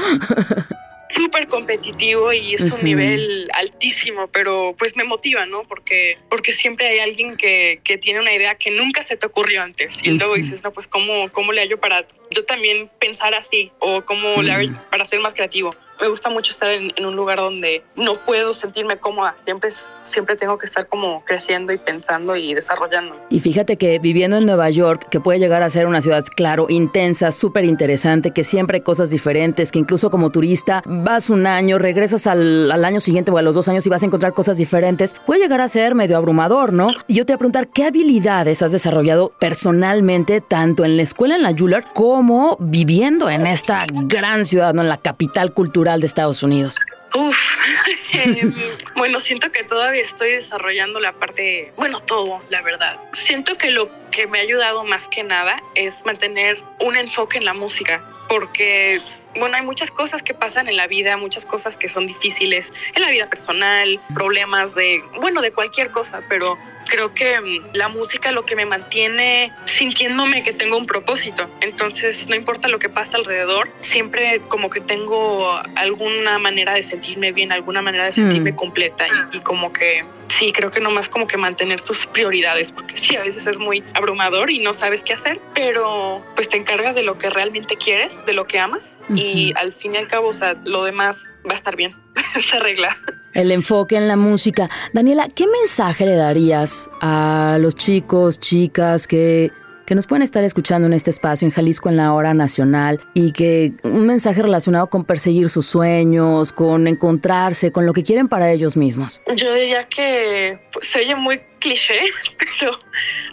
súper 1.13 1.47
competitivo 1.47 2.31
y 2.31 2.53
es 2.53 2.61
un 2.71 2.83
nivel 2.83 3.49
altísimo, 3.53 4.27
pero 4.27 4.73
pues 4.77 4.95
me 4.95 5.03
motiva, 5.03 5.45
¿no? 5.45 5.63
Porque, 5.63 6.17
porque 6.29 6.51
siempre 6.53 6.87
hay 6.87 6.99
alguien 6.99 7.35
que, 7.35 7.81
que 7.83 7.97
tiene 7.97 8.21
una 8.21 8.33
idea 8.33 8.55
que 8.55 8.71
nunca 8.71 9.03
se 9.03 9.17
te 9.17 9.25
ocurrió 9.25 9.61
antes 9.61 9.99
y 10.03 10.11
luego 10.11 10.35
dices, 10.35 10.63
no, 10.63 10.71
pues 10.71 10.87
¿cómo, 10.87 11.27
cómo 11.33 11.51
le 11.51 11.61
hallo 11.61 11.79
para 11.79 12.05
yo 12.29 12.45
también 12.45 12.89
pensar 12.99 13.33
así 13.33 13.71
o 13.79 14.03
cómo 14.03 14.41
le 14.41 14.51
hallo 14.51 14.73
para 14.89 15.05
ser 15.05 15.19
más 15.19 15.33
creativo? 15.33 15.75
Me 16.01 16.07
gusta 16.07 16.29
mucho 16.29 16.51
estar 16.51 16.69
en, 16.71 17.05
un 17.05 17.15
lugar 17.15 17.37
donde 17.37 17.83
no 17.95 18.15
puedo 18.25 18.53
sentirme 18.53 18.97
cómoda. 18.97 19.35
Siempre, 19.37 19.69
siempre 20.01 20.35
tengo 20.35 20.57
que 20.57 20.65
estar 20.65 20.87
como 20.87 21.23
creciendo 21.25 21.71
y 21.71 21.77
pensando 21.77 22.35
y 22.35 22.53
desarrollando. 22.55 23.15
Y 23.29 23.39
fíjate 23.39 23.77
que 23.77 23.99
viviendo 23.99 24.37
en 24.37 24.45
Nueva 24.45 24.69
York, 24.71 25.07
que 25.09 25.19
puede 25.19 25.39
llegar 25.39 25.61
a 25.61 25.69
ser 25.69 25.85
una 25.85 26.01
ciudad, 26.01 26.25
claro, 26.35 26.65
intensa, 26.69 27.31
súper 27.31 27.65
interesante, 27.65 28.31
que 28.31 28.43
siempre 28.43 28.77
hay 28.77 28.81
cosas 28.81 29.11
diferentes, 29.11 29.71
que 29.71 29.77
incluso 29.79 30.09
como 30.09 30.31
turista 30.31 30.81
vas 30.85 31.29
un 31.29 31.45
año, 31.45 31.77
regresas 31.77 32.25
al, 32.25 32.71
al, 32.71 32.83
año 32.83 32.99
siguiente 32.99 33.31
o 33.31 33.37
a 33.37 33.41
los 33.43 33.53
dos 33.53 33.69
años 33.69 33.85
y 33.85 33.89
vas 33.89 34.01
a 34.01 34.07
encontrar 34.07 34.33
cosas 34.33 34.57
diferentes, 34.57 35.15
puede 35.27 35.41
llegar 35.41 35.61
a 35.61 35.67
ser 35.67 35.93
medio 35.93 36.17
abrumador, 36.17 36.73
¿no? 36.73 36.89
Y 37.07 37.13
yo 37.13 37.25
te 37.25 37.33
voy 37.33 37.35
a 37.35 37.39
preguntar, 37.39 37.67
¿qué 37.69 37.85
habilidades 37.85 38.63
has 38.63 38.71
desarrollado 38.71 39.33
personalmente, 39.39 40.41
tanto 40.41 40.83
en 40.83 40.97
la 40.97 41.03
escuela 41.03 41.35
en 41.35 41.43
la 41.43 41.53
Juilliard 41.55 41.85
como 41.93 42.57
viviendo 42.59 43.29
en 43.29 43.45
esta 43.45 43.85
gran 43.91 44.45
ciudad, 44.45 44.73
¿no? 44.73 44.81
En 44.81 44.89
la 44.89 44.97
capital 44.97 45.53
cultural 45.53 45.90
de 45.99 46.07
Estados 46.07 46.43
Unidos? 46.43 46.79
Uf, 47.13 47.37
em, 48.13 48.53
bueno, 48.95 49.19
siento 49.19 49.51
que 49.51 49.63
todavía 49.63 50.03
estoy 50.03 50.31
desarrollando 50.31 50.99
la 50.99 51.11
parte, 51.13 51.73
bueno, 51.75 51.99
todo, 51.99 52.41
la 52.49 52.61
verdad. 52.61 52.97
Siento 53.13 53.57
que 53.57 53.71
lo 53.71 53.89
que 54.11 54.27
me 54.27 54.39
ha 54.39 54.41
ayudado 54.41 54.83
más 54.83 55.07
que 55.09 55.23
nada 55.23 55.61
es 55.75 55.95
mantener 56.05 56.61
un 56.79 56.95
enfoque 56.95 57.37
en 57.37 57.45
la 57.45 57.53
música, 57.53 58.01
porque 58.29 59.01
bueno, 59.35 59.55
hay 59.55 59.63
muchas 59.63 59.89
cosas 59.91 60.21
que 60.21 60.33
pasan 60.33 60.67
en 60.67 60.75
la 60.75 60.87
vida, 60.87 61.15
muchas 61.17 61.45
cosas 61.45 61.77
que 61.77 61.87
son 61.87 62.07
difíciles 62.07 62.73
en 62.95 63.01
la 63.01 63.09
vida 63.09 63.29
personal, 63.29 63.99
problemas 64.13 64.75
de, 64.75 65.01
bueno, 65.19 65.41
de 65.41 65.51
cualquier 65.51 65.91
cosa, 65.91 66.21
pero 66.27 66.57
creo 66.87 67.13
que 67.13 67.39
mm, 67.39 67.75
la 67.75 67.87
música 67.87 68.31
lo 68.31 68.45
que 68.45 68.55
me 68.55 68.65
mantiene 68.65 69.51
sintiéndome 69.65 70.43
que 70.43 70.53
tengo 70.53 70.77
un 70.77 70.85
propósito. 70.85 71.49
Entonces, 71.61 72.27
no 72.27 72.35
importa 72.35 72.67
lo 72.67 72.79
que 72.79 72.89
pasa 72.89 73.17
alrededor, 73.17 73.69
siempre 73.81 74.41
como 74.47 74.69
que 74.69 74.81
tengo 74.81 75.59
alguna 75.75 76.39
manera 76.39 76.73
de 76.73 76.83
sentirme 76.83 77.31
bien, 77.31 77.51
alguna 77.51 77.81
manera 77.81 78.05
de 78.05 78.11
sentirme 78.13 78.51
mm. 78.51 78.55
completa 78.55 79.07
y, 79.07 79.37
y, 79.37 79.39
como 79.41 79.73
que 79.73 80.03
sí, 80.27 80.51
creo 80.53 80.71
que 80.71 80.79
nomás 80.79 81.09
como 81.09 81.27
que 81.27 81.37
mantener 81.37 81.81
tus 81.81 82.05
prioridades, 82.05 82.71
porque 82.71 82.97
sí, 82.97 83.15
a 83.15 83.21
veces 83.21 83.45
es 83.47 83.57
muy 83.57 83.83
abrumador 83.93 84.49
y 84.49 84.59
no 84.59 84.73
sabes 84.73 85.03
qué 85.03 85.13
hacer, 85.13 85.39
pero 85.53 86.25
pues 86.35 86.49
te 86.49 86.57
encargas 86.57 86.95
de 86.95 87.03
lo 87.03 87.17
que 87.17 87.29
realmente 87.29 87.75
quieres, 87.75 88.15
de 88.25 88.33
lo 88.33 88.45
que 88.45 88.59
amas 88.59 88.95
y 89.09 89.53
al 89.57 89.73
fin 89.73 89.95
y 89.95 89.97
al 89.97 90.07
cabo, 90.07 90.29
o 90.29 90.33
sea, 90.33 90.55
lo 90.63 90.85
demás 90.85 91.17
va 91.47 91.51
a 91.51 91.55
estar 91.55 91.75
bien. 91.75 91.95
se 92.41 92.57
arregla. 92.57 92.97
El 93.33 93.51
enfoque 93.51 93.95
en 93.95 94.07
la 94.07 94.15
música. 94.15 94.69
Daniela, 94.93 95.29
¿qué 95.33 95.45
mensaje 95.47 96.05
le 96.05 96.15
darías 96.15 96.89
a 97.01 97.57
los 97.59 97.75
chicos, 97.75 98.39
chicas 98.39 99.07
que 99.07 99.51
que 99.91 99.95
nos 99.95 100.07
pueden 100.07 100.23
estar 100.23 100.41
escuchando 100.45 100.87
en 100.87 100.93
este 100.93 101.09
espacio 101.09 101.45
en 101.45 101.51
Jalisco 101.51 101.89
en 101.89 101.97
la 101.97 102.13
hora 102.13 102.33
nacional 102.33 103.01
y 103.13 103.33
que 103.33 103.73
un 103.83 104.07
mensaje 104.07 104.41
relacionado 104.41 104.89
con 104.89 105.03
perseguir 105.03 105.49
sus 105.49 105.65
sueños, 105.67 106.53
con 106.53 106.87
encontrarse, 106.87 107.73
con 107.73 107.85
lo 107.85 107.91
que 107.91 108.01
quieren 108.01 108.29
para 108.29 108.49
ellos 108.53 108.77
mismos. 108.77 109.21
Yo 109.35 109.53
diría 109.53 109.89
que 109.89 110.57
pues, 110.71 110.87
se 110.87 110.99
oye 110.99 111.13
muy 111.15 111.41
cliché, 111.59 111.99
pero 112.59 112.79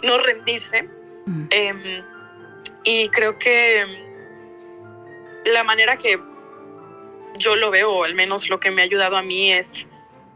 no 0.03 0.17
rendirse. 0.17 0.83
Mm. 1.27 1.47
Em, 1.49 2.03
y 2.83 3.07
creo 3.07 3.39
que 3.39 3.85
la 5.45 5.63
manera 5.63 5.97
que 5.97 6.19
yo 7.37 7.55
lo 7.55 7.71
veo, 7.71 7.89
o 7.89 8.03
al 8.03 8.15
menos 8.15 8.49
lo 8.49 8.59
que 8.59 8.69
me 8.69 8.81
ha 8.81 8.85
ayudado 8.85 9.15
a 9.15 9.21
mí, 9.21 9.53
es 9.53 9.85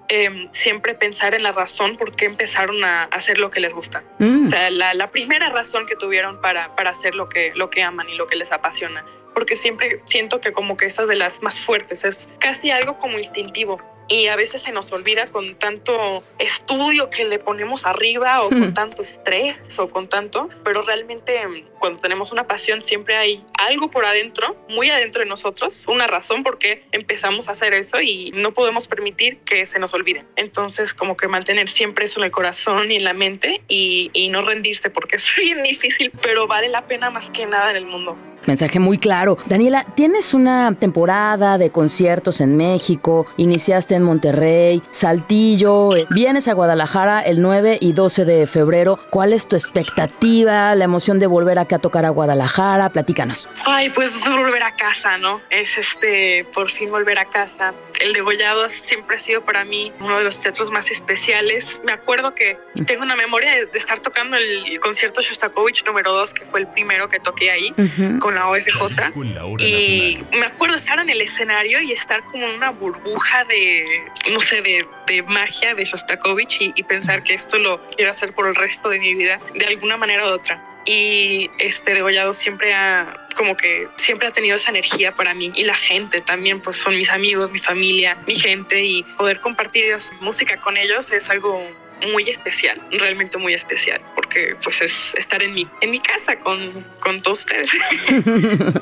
Em, 0.10 0.50
siempre 0.52 0.94
pensar 0.94 1.34
en 1.34 1.44
la 1.44 1.54
razón 1.54 1.96
por 1.96 2.16
qué 2.16 2.26
empezaron 2.26 2.84
a 2.84 3.04
hacer 3.06 3.38
lo 3.38 3.50
que 3.50 3.60
les 3.60 3.74
gusta. 3.74 4.04
Mm. 4.20 4.44
O 4.44 4.46
sea, 4.46 4.70
la, 4.70 5.08
primera 5.08 5.50
razón 5.50 5.86
que 5.86 5.96
tuvieron 5.96 6.42
para, 6.42 6.76
para 6.76 6.90
hacer 6.90 7.16
lo 7.16 7.30
que, 7.30 7.52
lo 7.56 7.70
que 7.70 7.84
aman 7.84 8.10
y 8.10 8.16
lo 8.16 8.28
que 8.28 8.36
les 8.36 8.52
apasiona. 8.52 9.06
Porque 9.34 9.56
siempre 9.56 10.02
siento 10.06 10.42
que 10.42 10.52
como 10.52 10.78
que 10.78 10.86
esa 10.86 11.04
es 11.04 11.08
de 11.08 11.16
las 11.16 11.42
más 11.42 11.60
fuertes, 11.60 12.04
es 12.04 12.30
casi 12.40 12.70
algo 12.70 12.98
como 12.98 13.18
instintivo 13.18 13.80
y 14.14 14.28
a 14.28 14.36
veces 14.36 14.62
se 14.62 14.72
nos 14.72 14.92
olvida 14.92 15.26
con 15.26 15.56
tanto 15.56 16.24
estudio 16.38 17.10
que 17.10 17.26
le 17.26 17.40
ponemos 17.40 17.88
arriba 17.88 18.44
o 18.44 18.50
con 18.50 18.72
tanto 18.72 19.02
estrés 19.02 19.80
o 19.80 19.90
con 19.90 20.08
tanto, 20.08 20.50
pero 20.64 20.84
realmente 20.84 21.48
mm, 21.48 21.80
cuando 21.80 22.00
tenemos 22.00 22.32
una 22.32 22.46
pasión 22.46 22.84
siempre 22.84 23.16
hay 23.16 23.44
algo 23.58 23.90
por 23.90 24.06
adentro, 24.06 24.56
muy 24.70 24.92
adentro 24.92 25.22
de 25.22 25.26
nosotros, 25.26 25.86
una 25.88 26.06
razón 26.06 26.44
por 26.44 26.60
qué 26.60 26.84
empezamos 26.92 27.50
a 27.50 27.54
hacer 27.54 27.74
eso 27.74 28.02
y 28.02 28.30
no 28.36 28.54
podemos 28.54 28.88
permitir 28.88 29.40
que 29.40 29.66
se 29.66 29.80
nos 29.80 29.96
olvide. 29.96 30.24
Entonces 30.36 30.94
como 30.94 31.18
que 31.18 31.28
mantener 31.28 31.68
siempre 31.68 32.06
eso 32.06 32.20
en 32.20 32.26
el 32.26 32.32
corazón 32.32 32.92
y 32.92 32.98
en 32.98 33.06
la 33.06 33.14
mente 33.14 33.64
y, 33.68 34.12
y 34.14 34.30
no 34.30 34.42
rendirse 34.42 34.92
porque 34.92 35.16
es 35.16 35.36
bien 35.36 35.64
difícil, 35.64 36.12
pero 36.22 36.46
vale 36.46 36.70
la 36.70 36.86
pena 36.86 37.10
más 37.10 37.32
que 37.32 37.48
nada 37.48 37.72
en 37.72 37.78
el 37.78 37.86
mundo. 37.88 38.16
Mensaje 38.46 38.80
muy 38.80 38.98
claro. 38.98 39.38
Daniela, 39.46 39.86
tienes 39.96 40.34
una 40.34 40.74
temporada 40.74 41.58
de 41.58 41.70
conciertos 41.72 42.42
en 42.42 42.58
México, 42.58 43.26
iniciaste 43.38 43.96
en 43.96 44.04
Monterrey, 44.04 44.82
Saltillo, 44.92 45.92
vienes 46.10 46.48
a 46.48 46.54
Guadalajara 46.54 47.22
el 47.22 47.42
9 47.42 47.78
y 47.82 47.94
12 47.94 48.26
de 48.26 48.48
febrero. 48.48 49.00
¿Cuál 49.10 49.34
es 49.34 49.48
tu 49.48 49.56
expectativa, 49.56 50.76
la 50.76 50.84
emoción 50.84 51.20
de 51.20 51.28
volver 51.28 51.60
acá 51.60 51.78
a 51.78 51.80
tocar 51.80 52.06
a 52.06 52.10
Guadalajara? 52.10 52.90
Platícanos. 52.90 53.48
Ay, 53.66 53.90
pues 53.90 54.24
volver 54.30 54.64
a 54.64 54.76
casa, 54.76 55.18
¿no? 55.18 55.42
Es 55.50 55.78
este, 55.78 56.46
por 56.54 56.70
fin 56.70 56.92
volver 56.92 57.20
a 57.20 57.26
casa. 57.26 57.74
El 58.02 58.14
Degollado 58.14 58.68
siempre 58.70 59.18
ha 59.18 59.20
sido 59.20 59.42
para 59.42 59.64
mí 59.64 59.92
uno 60.00 60.18
de 60.18 60.24
los 60.24 60.40
teatros 60.40 60.72
más 60.72 60.92
especiales. 60.92 61.80
Me 61.84 61.92
acuerdo 61.92 62.36
que 62.36 62.58
tengo 62.86 63.04
una 63.04 63.16
memoria 63.16 63.52
de, 63.52 63.70
estar 63.74 64.00
tocando 64.02 64.36
el 64.36 64.80
concierto 64.80 65.22
Shostakovich 65.22 65.86
número 65.86 66.12
2, 66.12 66.34
que 66.34 66.46
fue 66.46 66.62
el 66.62 66.68
primero 66.68 67.08
que 67.08 67.20
toqué 67.20 67.52
ahí, 67.52 67.74
con 68.20 68.33
la 68.36 68.48
OFJ. 68.48 69.12
y 69.60 70.24
me 70.32 70.46
acuerdo 70.46 70.78
estar 70.78 71.00
en 71.00 71.10
el 71.10 71.22
escenario 71.22 71.82
y 71.82 71.92
estar 71.92 72.24
como 72.26 72.46
en 72.46 72.56
una 72.56 72.72
burbuja 72.72 73.44
de, 73.46 73.86
no 74.32 74.40
sé, 74.40 74.62
de, 74.62 74.86
de 75.08 75.24
magia 75.24 75.74
de 75.76 75.84
Shostakovich 75.84 76.62
y, 76.62 76.74
y 76.76 76.84
pensar 76.84 77.24
que 77.24 77.34
esto 77.34 77.58
lo 77.58 77.82
quiero 77.92 78.12
hacer 78.12 78.34
por 78.34 78.48
el 78.48 78.56
resto 78.56 78.90
de 78.90 79.00
mi 79.00 79.16
vida, 79.16 79.40
de 79.54 79.66
alguna 79.66 79.98
manera 79.98 80.26
u 80.26 80.30
otra. 80.30 80.62
Y 80.86 81.50
este 81.60 81.94
degollado 81.94 82.34
siempre 82.34 82.74
ha 82.74 83.24
como 83.36 83.58
que 83.58 83.88
siempre 83.98 84.28
ha 84.28 84.32
tenido 84.32 84.56
esa 84.56 84.70
energía 84.70 85.14
para 85.16 85.34
mí. 85.34 85.52
Y 85.56 85.64
la 85.64 85.76
gente 85.76 86.22
también 86.22 86.62
pues 86.62 86.78
son 86.78 86.96
mis 86.96 87.10
amigos 87.10 87.52
mi 87.52 87.60
familia 87.60 88.18
mi 88.28 88.36
gente. 88.36 88.84
Y 88.84 89.04
poder 89.18 89.40
compartir 89.40 89.96
música 90.22 90.58
con 90.58 90.78
ellos 90.78 91.12
es 91.12 91.30
algo 91.30 91.62
muy 92.12 92.30
especial, 92.30 92.82
realmente 92.92 93.38
muy 93.38 93.54
especial, 93.54 94.02
porque 94.16 94.56
pues 94.64 94.82
es 94.82 95.14
estar 95.18 95.42
en 95.42 95.54
mi, 95.54 95.68
en 95.82 95.92
mi 95.92 96.00
casa 96.00 96.38
con, 96.38 96.86
con 97.00 97.22
todos 97.22 97.40
ustedes. 97.40 97.72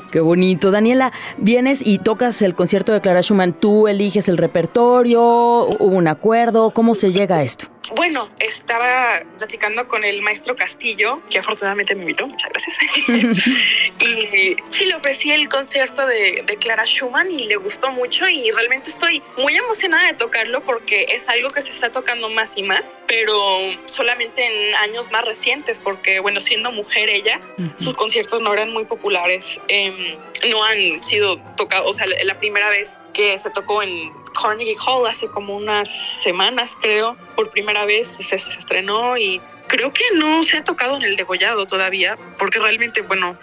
Qué 0.12 0.20
bonito. 0.20 0.70
Daniela, 0.70 1.12
vienes 1.38 1.82
y 1.84 1.98
tocas 1.98 2.42
el 2.42 2.54
concierto 2.54 2.92
de 2.92 3.00
Clara 3.00 3.22
Schumann, 3.22 3.52
¿tú 3.52 3.88
eliges 3.88 4.28
el 4.28 4.36
repertorio? 4.36 5.22
¿Hubo 5.22 5.96
un 5.96 6.08
acuerdo? 6.08 6.70
¿Cómo 6.70 6.94
se 6.94 7.12
llega 7.12 7.36
a 7.36 7.42
esto? 7.42 7.71
Bueno, 7.90 8.30
estaba 8.38 9.22
platicando 9.38 9.88
con 9.88 10.04
el 10.04 10.22
maestro 10.22 10.54
Castillo, 10.56 11.20
que 11.28 11.38
afortunadamente 11.38 11.94
me 11.94 12.02
invitó, 12.02 12.26
muchas 12.26 12.50
gracias. 12.50 12.76
y 14.00 14.56
sí, 14.70 14.86
le 14.86 14.94
ofrecí 14.94 15.30
el 15.32 15.48
concierto 15.48 16.06
de, 16.06 16.44
de, 16.46 16.56
Clara 16.56 16.84
Schumann 16.84 17.30
y 17.30 17.46
le 17.46 17.56
gustó 17.56 17.90
mucho 17.90 18.28
y 18.28 18.50
realmente 18.50 18.90
estoy 18.90 19.22
muy 19.36 19.56
emocionada 19.56 20.06
de 20.06 20.14
tocarlo 20.14 20.62
porque 20.62 21.06
es 21.10 21.28
algo 21.28 21.50
que 21.50 21.62
se 21.62 21.72
está 21.72 21.90
tocando 21.90 22.30
más 22.30 22.52
y 22.56 22.62
más, 22.62 22.84
pero 23.06 23.58
solamente 23.86 24.46
en 24.46 24.74
años 24.76 25.10
más 25.10 25.24
recientes, 25.24 25.76
porque 25.82 26.20
bueno, 26.20 26.40
siendo 26.40 26.70
mujer 26.70 27.10
ella, 27.10 27.40
sus 27.74 27.94
conciertos 27.94 28.40
no 28.40 28.52
eran 28.52 28.70
muy 28.72 28.84
populares, 28.84 29.60
em, 29.68 30.16
no 30.50 30.64
han 30.64 31.02
sido 31.02 31.38
tocados, 31.56 31.88
o 31.88 31.92
sea, 31.92 32.06
la 32.06 32.34
primera 32.38 32.68
vez 32.68 32.96
que 33.12 33.36
se 33.38 33.50
tocó 33.50 33.82
en 33.82 34.12
Carnegie 34.32 34.76
Hall 34.84 35.06
hace 35.06 35.28
como 35.28 35.56
unas 35.56 35.88
semanas, 36.22 36.76
creo, 36.80 37.16
por 37.36 37.50
primera 37.50 37.84
vez 37.84 38.16
se, 38.20 38.36
estrenó 38.36 39.16
y 39.16 39.40
creo 39.68 39.92
que 39.92 40.04
no 40.14 40.42
se 40.42 40.58
ha 40.58 40.64
tocado 40.64 40.96
en 40.96 41.02
el 41.02 41.16
degollado 41.16 41.66
todavía, 41.66 42.16
porque 42.38 42.58
realmente, 42.58 43.02
bueno, 43.02 43.36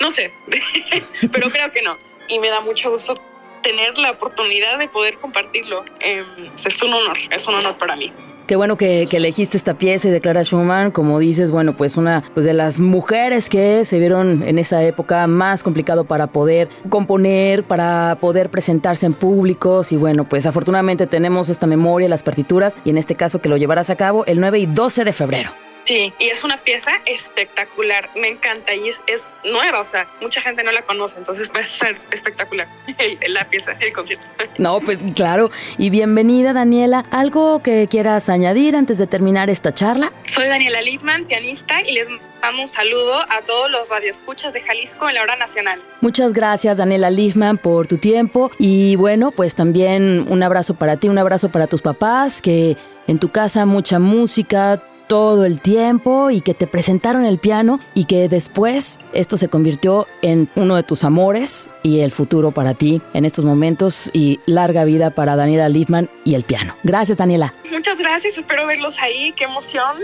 no 0.00 0.10
sé, 0.10 0.32
pero 1.32 1.48
creo 1.50 1.70
que 1.70 1.82
no. 1.82 1.96
Y 2.28 2.38
me 2.38 2.48
da 2.48 2.60
mucho 2.60 2.90
gusto 2.90 3.20
tener 3.62 3.96
la 3.98 4.12
oportunidad 4.12 4.78
de 4.78 4.88
poder 4.88 5.18
compartirlo. 5.18 5.84
Em, 6.00 6.50
es 6.64 6.82
un 6.82 6.92
honor, 6.92 7.16
es 7.30 7.46
un 7.46 7.54
honor 7.54 7.76
para 7.76 7.96
mí. 7.96 8.12
Qué 8.46 8.54
bueno 8.54 8.76
que, 8.76 9.08
elegiste 9.10 9.56
esta 9.56 9.76
pieza 9.76 10.06
y 10.06 10.12
de 10.12 10.20
Clara 10.20 10.44
Schumann, 10.44 10.92
como 10.92 11.18
dices, 11.18 11.50
bueno, 11.50 11.76
pues 11.76 11.96
una 11.96 12.22
pues 12.32 12.46
de 12.46 12.52
las 12.52 12.78
mujeres 12.78 13.48
que 13.50 13.84
se 13.84 13.98
vieron 13.98 14.44
en 14.44 14.60
esa 14.60 14.84
época 14.84 15.26
más 15.26 15.64
complicado 15.64 16.04
para 16.04 16.28
poder 16.28 16.68
componer, 16.88 17.64
para 17.64 18.18
poder 18.20 18.48
presentarse 18.48 19.04
en 19.06 19.14
públicos 19.14 19.90
y 19.90 19.96
bueno, 19.96 20.28
pues 20.28 20.46
afortunadamente 20.46 21.08
tenemos 21.08 21.48
esta 21.48 21.66
memoria, 21.66 22.08
las 22.08 22.22
partituras 22.22 22.76
y 22.84 22.90
en 22.90 22.98
este 22.98 23.16
caso 23.16 23.40
que 23.40 23.48
lo 23.48 23.56
llevarás 23.56 23.90
a 23.90 23.96
cabo 23.96 24.24
el 24.26 24.38
9 24.38 24.60
y 24.60 24.66
12 24.66 25.04
de 25.04 25.12
febrero. 25.12 25.50
Sí, 25.86 26.12
y 26.18 26.30
es 26.30 26.42
una 26.42 26.56
pieza 26.58 26.90
espectacular, 27.06 28.10
me 28.16 28.26
encanta 28.26 28.74
y 28.74 28.88
es, 28.88 29.00
es 29.06 29.28
nueva, 29.44 29.78
o 29.80 29.84
sea, 29.84 30.08
mucha 30.20 30.40
gente 30.40 30.64
no 30.64 30.72
la 30.72 30.82
conoce, 30.82 31.14
entonces 31.16 31.48
va 31.54 31.60
a 31.60 31.64
ser 31.64 31.96
espectacular 32.10 32.66
la 33.28 33.44
pieza, 33.44 33.72
el 33.78 33.92
concierto. 33.92 34.24
No, 34.58 34.80
pues 34.80 35.00
claro, 35.14 35.50
y 35.78 35.90
bienvenida 35.90 36.52
Daniela. 36.52 37.04
¿Algo 37.10 37.62
que 37.62 37.86
quieras 37.88 38.28
añadir 38.28 38.74
antes 38.74 38.98
de 38.98 39.06
terminar 39.06 39.48
esta 39.48 39.70
charla? 39.70 40.12
Soy 40.28 40.48
Daniela 40.48 40.80
Lippman, 40.80 41.26
pianista, 41.26 41.82
y 41.82 41.92
les 41.92 42.08
mando 42.40 42.62
un 42.62 42.68
saludo 42.68 43.20
a 43.20 43.42
todos 43.46 43.70
los 43.70 43.88
radioescuchas 43.88 44.54
de 44.54 44.62
Jalisco 44.62 45.08
en 45.08 45.16
la 45.16 45.22
hora 45.22 45.36
nacional. 45.36 45.80
Muchas 46.00 46.32
gracias 46.32 46.78
Daniela 46.78 47.10
Liffman 47.10 47.58
por 47.58 47.86
tu 47.86 47.98
tiempo 47.98 48.50
y 48.58 48.96
bueno, 48.96 49.30
pues 49.30 49.54
también 49.54 50.26
un 50.28 50.42
abrazo 50.42 50.74
para 50.74 50.96
ti, 50.96 51.08
un 51.08 51.18
abrazo 51.18 51.50
para 51.50 51.66
tus 51.66 51.82
papás, 51.82 52.42
que 52.42 52.76
en 53.06 53.18
tu 53.18 53.30
casa 53.30 53.66
mucha 53.66 53.98
música, 53.98 54.82
todo 55.06 55.44
el 55.44 55.60
tiempo 55.60 56.30
y 56.30 56.40
que 56.40 56.54
te 56.54 56.66
presentaron 56.66 57.24
el 57.24 57.38
piano 57.38 57.80
y 57.94 58.04
que 58.04 58.28
después 58.28 58.98
esto 59.12 59.36
se 59.36 59.48
convirtió 59.48 60.06
en 60.22 60.48
uno 60.56 60.76
de 60.76 60.82
tus 60.82 61.04
amores 61.04 61.70
y 61.82 62.00
el 62.00 62.10
futuro 62.10 62.50
para 62.50 62.74
ti 62.74 63.00
en 63.14 63.24
estos 63.24 63.44
momentos 63.44 64.10
y 64.12 64.40
larga 64.46 64.84
vida 64.84 65.10
para 65.10 65.36
Daniela 65.36 65.68
Liefman 65.68 66.08
y 66.24 66.34
el 66.34 66.42
piano. 66.42 66.74
Gracias 66.82 67.18
Daniela. 67.18 67.54
Muchas 67.70 67.98
gracias, 67.98 68.38
espero 68.38 68.66
verlos 68.66 68.96
ahí, 68.98 69.32
qué 69.32 69.44
emoción. 69.44 69.96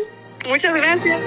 Muchas 0.49 0.75
gracias. 0.75 1.21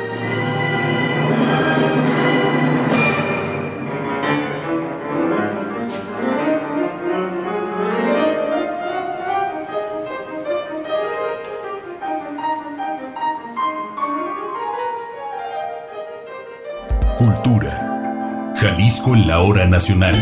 Jalisco 18.95 19.13
en 19.13 19.27
la 19.27 19.41
hora 19.41 19.65
nacional. 19.65 20.15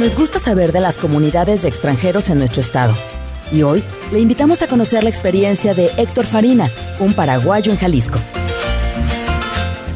Nos 0.00 0.16
gusta 0.16 0.40
saber 0.40 0.72
de 0.72 0.80
las 0.80 0.98
comunidades 0.98 1.62
de 1.62 1.68
extranjeros 1.68 2.28
en 2.28 2.38
nuestro 2.38 2.60
estado. 2.60 2.92
Y 3.52 3.62
hoy 3.62 3.84
le 4.10 4.18
invitamos 4.18 4.62
a 4.62 4.66
conocer 4.66 5.04
la 5.04 5.08
experiencia 5.08 5.74
de 5.74 5.92
Héctor 5.96 6.26
Farina, 6.26 6.68
un 6.98 7.12
paraguayo 7.12 7.70
en 7.70 7.78
Jalisco. 7.78 8.18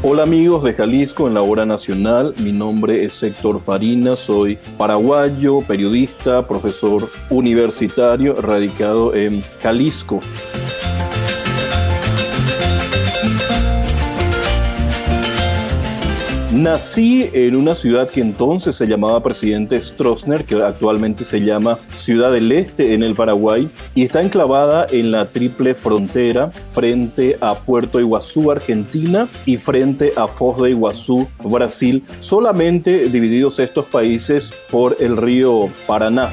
Hola 0.03 0.23
amigos 0.23 0.63
de 0.63 0.73
Jalisco 0.73 1.27
en 1.27 1.35
la 1.35 1.43
hora 1.43 1.67
nacional, 1.67 2.35
mi 2.39 2.53
nombre 2.53 3.05
es 3.05 3.21
Héctor 3.21 3.61
Farina, 3.61 4.15
soy 4.15 4.57
paraguayo, 4.79 5.63
periodista, 5.63 6.47
profesor 6.47 7.11
universitario 7.31 8.35
radicado 8.35 9.15
en 9.17 9.43
Jalisco. 9.61 10.21
Nací 16.61 17.31
en 17.33 17.57
una 17.57 17.75
ciudad 17.75 18.11
que 18.11 18.21
entonces 18.21 18.77
se 18.77 18.87
llamaba 18.87 19.23
Presidente 19.23 19.81
Stroessner, 19.81 20.45
que 20.45 20.57
actualmente 20.57 21.25
se 21.25 21.41
llama 21.41 21.79
Ciudad 21.97 22.31
del 22.33 22.53
Este 22.53 22.93
en 22.93 23.03
el 23.03 23.15
Paraguay, 23.15 23.71
y 23.95 24.05
está 24.05 24.21
enclavada 24.21 24.87
en 24.91 25.11
la 25.11 25.25
triple 25.25 25.75
frontera 25.75 26.51
frente 26.75 27.39
a 27.41 27.55
Puerto 27.55 27.99
Iguazú, 27.99 28.51
Argentina, 28.51 29.27
y 29.47 29.57
frente 29.57 30.13
a 30.17 30.27
Foz 30.27 30.61
de 30.61 30.71
Iguazú, 30.71 31.27
Brasil, 31.43 32.05
solamente 32.19 33.09
divididos 33.09 33.59
estos 33.59 33.87
países 33.87 34.53
por 34.71 34.99
el 35.01 35.17
río 35.17 35.67
Paraná. 35.87 36.29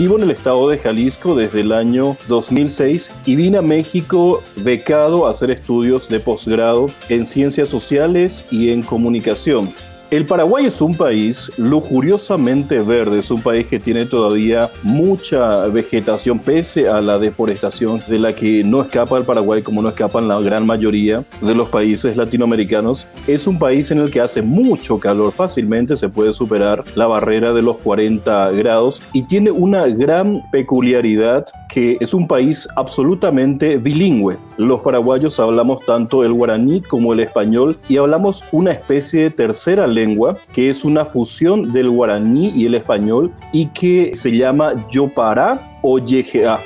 Vivo 0.00 0.16
en 0.16 0.22
el 0.22 0.30
estado 0.30 0.70
de 0.70 0.78
Jalisco 0.78 1.34
desde 1.34 1.60
el 1.60 1.72
año 1.72 2.16
2006 2.26 3.10
y 3.26 3.36
vine 3.36 3.58
a 3.58 3.62
México 3.62 4.42
becado 4.64 5.26
a 5.26 5.30
hacer 5.30 5.50
estudios 5.50 6.08
de 6.08 6.20
posgrado 6.20 6.86
en 7.10 7.26
ciencias 7.26 7.68
sociales 7.68 8.46
y 8.50 8.70
en 8.70 8.82
comunicación. 8.82 9.68
El 10.10 10.26
Paraguay 10.26 10.66
es 10.66 10.80
un 10.80 10.96
país 10.96 11.52
lujuriosamente 11.56 12.80
verde, 12.80 13.20
es 13.20 13.30
un 13.30 13.40
país 13.40 13.68
que 13.68 13.78
tiene 13.78 14.06
todavía 14.06 14.68
mucha 14.82 15.68
vegetación 15.68 16.40
pese 16.40 16.88
a 16.88 17.00
la 17.00 17.16
deforestación 17.20 18.00
de 18.08 18.18
la 18.18 18.32
que 18.32 18.64
no 18.64 18.82
escapa 18.82 19.18
el 19.18 19.24
Paraguay 19.24 19.62
como 19.62 19.82
no 19.82 19.88
escapan 19.88 20.26
la 20.26 20.40
gran 20.40 20.66
mayoría 20.66 21.22
de 21.40 21.54
los 21.54 21.68
países 21.68 22.16
latinoamericanos. 22.16 23.06
Es 23.28 23.46
un 23.46 23.60
país 23.60 23.92
en 23.92 23.98
el 23.98 24.10
que 24.10 24.20
hace 24.20 24.42
mucho 24.42 24.98
calor, 24.98 25.30
fácilmente 25.30 25.96
se 25.96 26.08
puede 26.08 26.32
superar 26.32 26.82
la 26.96 27.06
barrera 27.06 27.52
de 27.52 27.62
los 27.62 27.76
40 27.76 28.50
grados 28.50 29.00
y 29.12 29.22
tiene 29.22 29.52
una 29.52 29.86
gran 29.86 30.42
peculiaridad 30.50 31.46
que 31.72 31.96
es 32.00 32.14
un 32.14 32.26
país 32.26 32.66
absolutamente 32.74 33.76
bilingüe. 33.76 34.38
Los 34.56 34.80
paraguayos 34.80 35.38
hablamos 35.38 35.86
tanto 35.86 36.24
el 36.24 36.32
guaraní 36.32 36.80
como 36.80 37.12
el 37.12 37.20
español 37.20 37.78
y 37.88 37.98
hablamos 37.98 38.42
una 38.50 38.72
especie 38.72 39.22
de 39.22 39.30
tercera 39.30 39.86
lengua 39.86 39.99
que 40.52 40.70
es 40.70 40.84
una 40.84 41.04
fusión 41.04 41.72
del 41.72 41.90
guaraní 41.90 42.52
y 42.54 42.66
el 42.66 42.74
español 42.74 43.32
y 43.52 43.66
que 43.66 44.12
se 44.14 44.30
llama 44.30 44.74
Yopara 44.90 45.78
o 45.82 45.98
Yegea. 45.98 46.58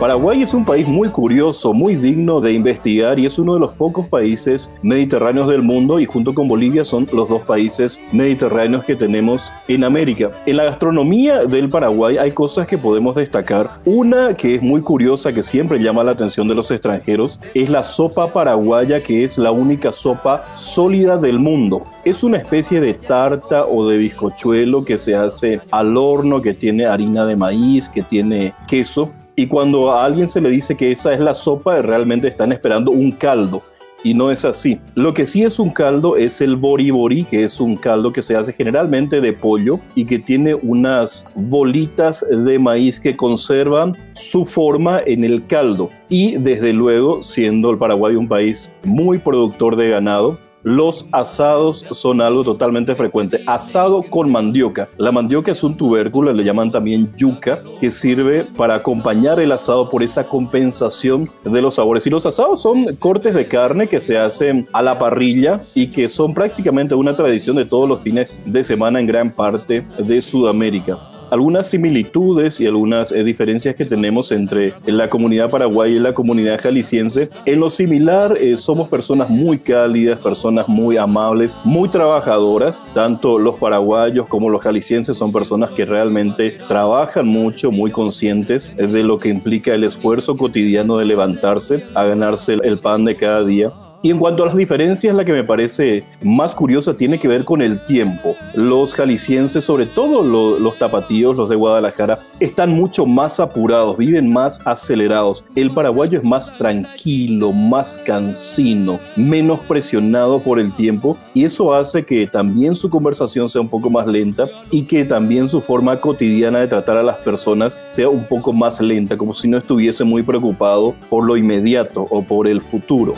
Paraguay 0.00 0.42
es 0.42 0.54
un 0.54 0.64
país 0.64 0.86
muy 0.86 1.08
curioso, 1.08 1.74
muy 1.74 1.96
digno 1.96 2.40
de 2.40 2.52
investigar 2.52 3.18
y 3.18 3.26
es 3.26 3.36
uno 3.36 3.54
de 3.54 3.60
los 3.60 3.74
pocos 3.74 4.06
países 4.06 4.70
mediterráneos 4.80 5.48
del 5.48 5.62
mundo 5.62 5.98
y 5.98 6.04
junto 6.04 6.34
con 6.34 6.46
Bolivia 6.46 6.84
son 6.84 7.08
los 7.12 7.28
dos 7.28 7.42
países 7.42 8.00
mediterráneos 8.12 8.84
que 8.84 8.94
tenemos 8.94 9.50
en 9.66 9.82
América. 9.82 10.30
En 10.46 10.56
la 10.56 10.62
gastronomía 10.62 11.46
del 11.46 11.68
Paraguay 11.68 12.16
hay 12.16 12.30
cosas 12.30 12.68
que 12.68 12.78
podemos 12.78 13.16
destacar. 13.16 13.80
Una 13.84 14.36
que 14.36 14.54
es 14.54 14.62
muy 14.62 14.82
curiosa, 14.82 15.32
que 15.32 15.42
siempre 15.42 15.80
llama 15.80 16.04
la 16.04 16.12
atención 16.12 16.46
de 16.46 16.54
los 16.54 16.70
extranjeros, 16.70 17.40
es 17.52 17.68
la 17.68 17.82
sopa 17.82 18.28
paraguaya 18.28 19.02
que 19.02 19.24
es 19.24 19.36
la 19.36 19.50
única 19.50 19.90
sopa 19.90 20.44
sólida 20.54 21.16
del 21.16 21.40
mundo. 21.40 21.82
Es 22.04 22.22
una 22.22 22.36
especie 22.36 22.80
de 22.80 22.94
tarta 22.94 23.66
o 23.66 23.88
de 23.88 23.98
bizcochuelo 23.98 24.84
que 24.84 24.96
se 24.96 25.16
hace 25.16 25.60
al 25.72 25.96
horno, 25.96 26.40
que 26.40 26.54
tiene 26.54 26.86
harina 26.86 27.26
de 27.26 27.34
maíz, 27.34 27.88
que 27.88 28.02
tiene 28.02 28.54
queso 28.68 29.10
y 29.38 29.46
cuando 29.46 29.92
a 29.92 30.04
alguien 30.04 30.26
se 30.26 30.40
le 30.40 30.50
dice 30.50 30.76
que 30.76 30.90
esa 30.90 31.14
es 31.14 31.20
la 31.20 31.32
sopa, 31.32 31.80
realmente 31.80 32.26
están 32.26 32.50
esperando 32.50 32.90
un 32.90 33.12
caldo. 33.12 33.62
Y 34.02 34.12
no 34.12 34.32
es 34.32 34.44
así. 34.44 34.80
Lo 34.96 35.14
que 35.14 35.26
sí 35.26 35.44
es 35.44 35.60
un 35.60 35.70
caldo 35.70 36.16
es 36.16 36.40
el 36.40 36.56
boribori, 36.56 37.22
que 37.22 37.44
es 37.44 37.60
un 37.60 37.76
caldo 37.76 38.12
que 38.12 38.20
se 38.20 38.34
hace 38.34 38.52
generalmente 38.52 39.20
de 39.20 39.32
pollo 39.32 39.78
y 39.94 40.06
que 40.06 40.18
tiene 40.18 40.56
unas 40.56 41.24
bolitas 41.36 42.26
de 42.28 42.58
maíz 42.58 42.98
que 42.98 43.16
conservan 43.16 43.94
su 44.14 44.44
forma 44.44 45.02
en 45.06 45.22
el 45.22 45.46
caldo. 45.46 45.88
Y 46.08 46.36
desde 46.38 46.72
luego, 46.72 47.22
siendo 47.22 47.70
el 47.70 47.78
Paraguay 47.78 48.16
un 48.16 48.26
país 48.26 48.72
muy 48.82 49.18
productor 49.18 49.76
de 49.76 49.90
ganado, 49.90 50.36
los 50.62 51.06
asados 51.12 51.84
son 51.92 52.20
algo 52.20 52.44
totalmente 52.44 52.94
frecuente. 52.94 53.40
Asado 53.46 54.02
con 54.02 54.30
mandioca. 54.30 54.88
La 54.96 55.12
mandioca 55.12 55.52
es 55.52 55.62
un 55.62 55.76
tubérculo, 55.76 56.32
le 56.32 56.44
llaman 56.44 56.70
también 56.70 57.12
yuca, 57.16 57.62
que 57.80 57.90
sirve 57.90 58.44
para 58.44 58.74
acompañar 58.76 59.40
el 59.40 59.52
asado 59.52 59.90
por 59.90 60.02
esa 60.02 60.28
compensación 60.28 61.30
de 61.44 61.62
los 61.62 61.76
sabores. 61.76 62.06
Y 62.06 62.10
los 62.10 62.26
asados 62.26 62.62
son 62.62 62.86
cortes 62.98 63.34
de 63.34 63.46
carne 63.46 63.88
que 63.88 64.00
se 64.00 64.18
hacen 64.18 64.66
a 64.72 64.82
la 64.82 64.98
parrilla 64.98 65.60
y 65.74 65.88
que 65.88 66.08
son 66.08 66.34
prácticamente 66.34 66.94
una 66.94 67.16
tradición 67.16 67.56
de 67.56 67.64
todos 67.64 67.88
los 67.88 68.00
fines 68.00 68.40
de 68.44 68.64
semana 68.64 69.00
en 69.00 69.06
gran 69.06 69.30
parte 69.30 69.86
de 69.98 70.22
Sudamérica 70.22 70.98
algunas 71.30 71.68
similitudes 71.68 72.60
y 72.60 72.66
algunas 72.66 73.12
eh, 73.12 73.24
diferencias 73.24 73.74
que 73.74 73.84
tenemos 73.84 74.32
entre 74.32 74.74
la 74.86 75.08
comunidad 75.10 75.50
paraguaya 75.50 75.94
y 75.94 75.98
la 75.98 76.14
comunidad 76.14 76.60
jalisciense. 76.60 77.30
En 77.44 77.60
lo 77.60 77.70
similar, 77.70 78.36
eh, 78.40 78.56
somos 78.56 78.88
personas 78.88 79.28
muy 79.28 79.58
cálidas, 79.58 80.20
personas 80.20 80.68
muy 80.68 80.96
amables, 80.96 81.56
muy 81.64 81.88
trabajadoras. 81.88 82.84
Tanto 82.94 83.38
los 83.38 83.56
paraguayos 83.56 84.26
como 84.26 84.50
los 84.50 84.62
jaliscienses 84.62 85.16
son 85.16 85.32
personas 85.32 85.70
que 85.70 85.84
realmente 85.84 86.58
trabajan 86.68 87.26
mucho, 87.26 87.70
muy 87.70 87.90
conscientes 87.90 88.74
de 88.76 89.02
lo 89.02 89.18
que 89.18 89.28
implica 89.28 89.74
el 89.74 89.84
esfuerzo 89.84 90.36
cotidiano 90.36 90.98
de 90.98 91.04
levantarse 91.04 91.84
a 91.94 92.04
ganarse 92.04 92.56
el 92.62 92.78
pan 92.78 93.04
de 93.04 93.16
cada 93.16 93.44
día. 93.44 93.72
Y 94.00 94.12
en 94.12 94.18
cuanto 94.18 94.44
a 94.44 94.46
las 94.46 94.56
diferencias, 94.56 95.14
la 95.16 95.24
que 95.24 95.32
me 95.32 95.42
parece 95.42 96.04
más 96.22 96.54
curiosa 96.54 96.96
tiene 96.96 97.18
que 97.18 97.26
ver 97.26 97.44
con 97.44 97.60
el 97.60 97.84
tiempo. 97.84 98.36
Los 98.54 98.94
jaliscienses, 98.94 99.64
sobre 99.64 99.86
todo 99.86 100.22
los, 100.22 100.78
tapatíos, 100.78 101.36
los 101.36 101.48
de 101.48 101.56
Guadalajara, 101.56 102.20
están 102.38 102.70
mucho 102.70 103.06
más 103.06 103.40
apurados, 103.40 103.96
viven 103.96 104.32
más 104.32 104.60
acelerados. 104.64 105.44
El 105.56 105.72
paraguayo 105.72 106.18
es 106.18 106.24
más 106.24 106.56
tranquilo, 106.56 107.52
más 107.52 107.98
cansino, 108.06 109.00
menos 109.16 109.58
presionado 109.60 110.38
por 110.38 110.60
el 110.60 110.72
tiempo 110.74 111.18
y 111.34 111.44
eso 111.44 111.74
hace 111.74 112.04
que 112.04 112.28
también 112.28 112.76
su 112.76 112.88
conversación 112.88 113.48
sea 113.48 113.62
un 113.62 113.68
poco 113.68 113.90
más 113.90 114.06
lenta 114.06 114.46
y 114.70 114.82
que 114.82 115.04
también 115.04 115.48
su 115.48 115.60
forma 115.60 116.00
cotidiana 116.00 116.60
de 116.60 116.68
tratar 116.68 116.98
a 116.98 117.02
las 117.02 117.16
personas 117.16 117.82
sea 117.88 118.08
un 118.08 118.28
poco 118.28 118.52
más 118.52 118.80
lenta, 118.80 119.16
como 119.16 119.34
si 119.34 119.48
no 119.48 119.58
estuviese 119.58 120.04
muy 120.04 120.22
preocupado 120.22 120.94
por 121.10 121.24
lo 121.24 121.36
inmediato 121.36 122.06
o 122.10 122.22
por 122.22 122.46
el 122.46 122.62
futuro. 122.62 123.14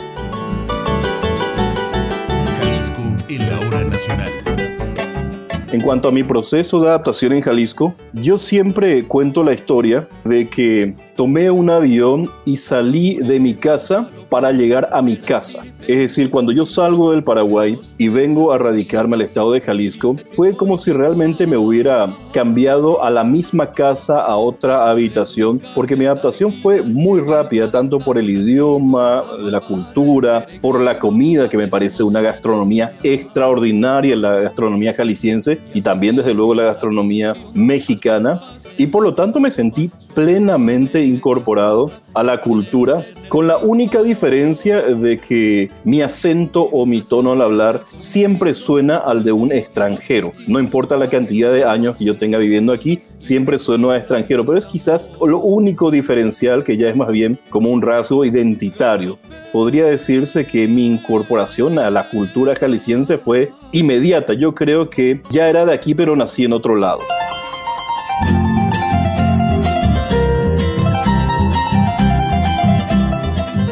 En 5.71 5.79
cuanto 5.79 6.09
a 6.09 6.11
mi 6.11 6.23
proceso 6.23 6.81
de 6.81 6.89
adaptación 6.89 7.33
en 7.33 7.41
Jalisco, 7.41 7.93
yo 8.13 8.37
siempre 8.37 9.03
cuento 9.05 9.43
la 9.43 9.53
historia 9.53 10.07
de 10.25 10.47
que 10.47 10.95
tomé 11.15 11.49
un 11.49 11.69
avión 11.69 12.29
y 12.45 12.57
salí 12.57 13.15
de 13.15 13.39
mi 13.39 13.53
casa 13.53 14.09
para 14.31 14.53
llegar 14.53 14.87
a 14.93 15.01
mi 15.01 15.17
casa. 15.17 15.59
Es 15.81 15.97
decir, 15.97 16.31
cuando 16.31 16.53
yo 16.53 16.65
salgo 16.65 17.11
del 17.11 17.21
Paraguay 17.21 17.77
y 17.97 18.07
vengo 18.07 18.53
a 18.53 18.57
radicarme 18.57 19.15
al 19.15 19.23
estado 19.23 19.51
de 19.51 19.59
Jalisco, 19.59 20.15
fue 20.37 20.55
como 20.55 20.77
si 20.77 20.93
realmente 20.93 21.45
me 21.45 21.57
hubiera 21.57 22.07
cambiado 22.31 23.03
a 23.03 23.09
la 23.09 23.25
misma 23.25 23.73
casa, 23.73 24.21
a 24.21 24.37
otra 24.37 24.89
habitación, 24.89 25.61
porque 25.75 25.97
mi 25.97 26.05
adaptación 26.05 26.53
fue 26.53 26.81
muy 26.81 27.19
rápida, 27.19 27.69
tanto 27.69 27.99
por 27.99 28.17
el 28.17 28.29
idioma, 28.29 29.21
la 29.37 29.59
cultura, 29.59 30.47
por 30.61 30.79
la 30.79 30.97
comida, 30.97 31.49
que 31.49 31.57
me 31.57 31.67
parece 31.67 32.01
una 32.01 32.21
gastronomía 32.21 32.93
extraordinaria, 33.03 34.15
la 34.15 34.39
gastronomía 34.39 34.93
jalisciense, 34.93 35.59
y 35.73 35.81
también 35.81 36.15
desde 36.15 36.33
luego 36.33 36.55
la 36.55 36.63
gastronomía 36.63 37.35
mexicana 37.53 38.41
y 38.77 38.87
por 38.87 39.03
lo 39.03 39.13
tanto 39.13 39.39
me 39.39 39.51
sentí 39.51 39.91
plenamente 40.13 41.03
incorporado 41.05 41.91
a 42.13 42.23
la 42.23 42.37
cultura 42.37 43.05
con 43.27 43.47
la 43.47 43.57
única 43.57 44.03
diferencia 44.03 44.81
de 44.81 45.17
que 45.17 45.71
mi 45.83 46.01
acento 46.01 46.63
o 46.63 46.85
mi 46.85 47.01
tono 47.01 47.31
al 47.31 47.41
hablar 47.41 47.83
siempre 47.85 48.53
suena 48.53 48.97
al 48.97 49.23
de 49.23 49.31
un 49.31 49.51
extranjero. 49.51 50.33
No 50.47 50.59
importa 50.59 50.97
la 50.97 51.09
cantidad 51.09 51.51
de 51.51 51.63
años 51.63 51.97
que 51.97 52.05
yo 52.05 52.17
tenga 52.17 52.37
viviendo 52.37 52.73
aquí, 52.73 52.99
siempre 53.17 53.59
sueno 53.59 53.91
a 53.91 53.97
extranjero, 53.97 54.45
pero 54.45 54.57
es 54.57 54.65
quizás 54.65 55.11
lo 55.25 55.39
único 55.39 55.91
diferencial 55.91 56.63
que 56.63 56.77
ya 56.77 56.89
es 56.89 56.95
más 56.95 57.09
bien 57.09 57.39
como 57.49 57.69
un 57.69 57.81
rasgo 57.81 58.25
identitario 58.25 59.17
podría 59.51 59.85
decirse 59.85 60.45
que 60.45 60.67
mi 60.67 60.87
incorporación 60.87 61.77
a 61.79 61.89
la 61.89 62.09
cultura 62.09 62.53
jalisciense 62.55 63.17
fue 63.17 63.51
inmediata. 63.71 64.33
Yo 64.33 64.55
creo 64.55 64.89
que 64.89 65.21
ya 65.29 65.49
era 65.49 65.65
de 65.65 65.73
aquí, 65.73 65.93
pero 65.93 66.15
nací 66.15 66.45
en 66.45 66.53
otro 66.53 66.75
lado. 66.75 66.99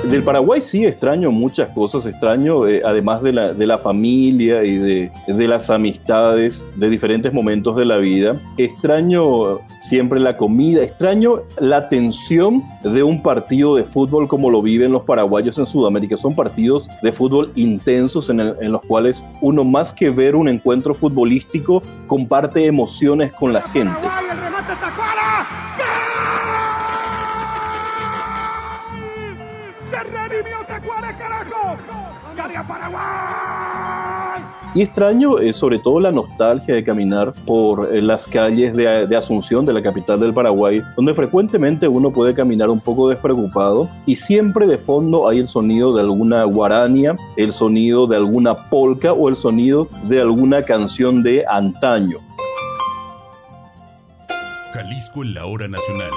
Del 0.10 0.24
Paraguay 0.24 0.60
sí 0.60 0.86
extraño 0.86 1.32
muchas 1.32 1.70
cosas, 1.70 2.06
extraño 2.08 2.68
eh, 2.68 2.82
además 2.84 3.22
de 3.22 3.32
la, 3.32 3.54
de 3.54 3.68
la 3.68 3.78
familia 3.78 4.64
y 4.64 4.78
de, 4.78 5.12
de 5.28 5.48
las 5.48 5.70
amistades 5.70 6.66
de 6.76 6.90
diferentes 6.90 7.32
momentos 7.32 7.76
de 7.76 7.86
la 7.86 7.98
vida, 7.98 8.36
extraño 8.58 9.60
siempre 9.82 10.20
la 10.20 10.36
comida, 10.36 10.82
extraño 10.82 11.42
la 11.60 11.90
tensión 11.90 12.64
de 12.84 13.04
un 13.04 13.22
partido 13.22 13.76
de 13.76 13.84
fútbol 13.84 14.28
como 14.28 14.50
lo 14.50 14.64
viven 14.64 14.92
los 14.92 15.04
paraguayos 15.04 15.60
en 15.60 15.68
Sudamérica. 15.68 16.18
Son 16.18 16.36
partidos 16.36 16.90
de 17.04 17.12
fútbol 17.12 17.52
intensos 17.56 18.30
en, 18.32 18.40
en 18.40 18.72
los 18.72 18.82
cuales 18.82 19.24
uno 19.42 19.64
más 19.64 19.94
que 19.94 20.10
ver 20.10 20.36
un 20.36 20.50
encuentro 20.50 20.96
futbolístico 20.96 21.84
comparte 22.08 22.66
emociones 22.66 23.32
con 23.32 23.54
la 23.54 23.62
gente. 23.62 23.94
Y 34.76 34.84
extraño 34.84 35.40
eh, 35.40 35.52
sobre 35.52 35.80
todo 35.80 36.00
la 36.00 36.12
nostalgia 36.12 36.76
de 36.76 36.84
caminar 36.84 37.34
por 37.46 37.94
eh, 37.94 38.04
las 38.04 38.28
calles 38.28 38.76
de, 38.76 39.08
de, 39.08 39.18
Asunción, 39.18 39.66
de 39.66 39.74
la 39.74 39.82
capital 39.82 40.20
del 40.20 40.32
Paraguay, 40.32 40.82
donde 40.96 41.16
frecuentemente 41.16 41.88
uno 41.88 42.12
puede 42.12 42.36
caminar 42.36 42.70
un 42.70 42.80
poco 42.80 43.10
despreocupado 43.10 43.90
y 44.06 44.16
siempre 44.16 44.68
de 44.68 44.78
fondo 44.78 45.28
hay 45.28 45.40
el 45.40 45.48
sonido 45.48 45.96
de 45.96 46.02
alguna 46.02 46.44
guarania, 46.44 47.16
el 47.36 47.52
sonido 47.52 48.06
de 48.06 48.18
alguna 48.18 48.56
polca 48.70 49.12
o 49.12 49.28
el 49.28 49.36
sonido 49.36 49.88
de 50.04 50.22
alguna 50.22 50.62
canción 50.62 51.24
de 51.24 51.44
antaño. 51.50 52.20
Jalisco 54.72 55.24
en 55.24 55.34
la 55.34 55.46
hora 55.48 55.68
nacional. 55.68 56.12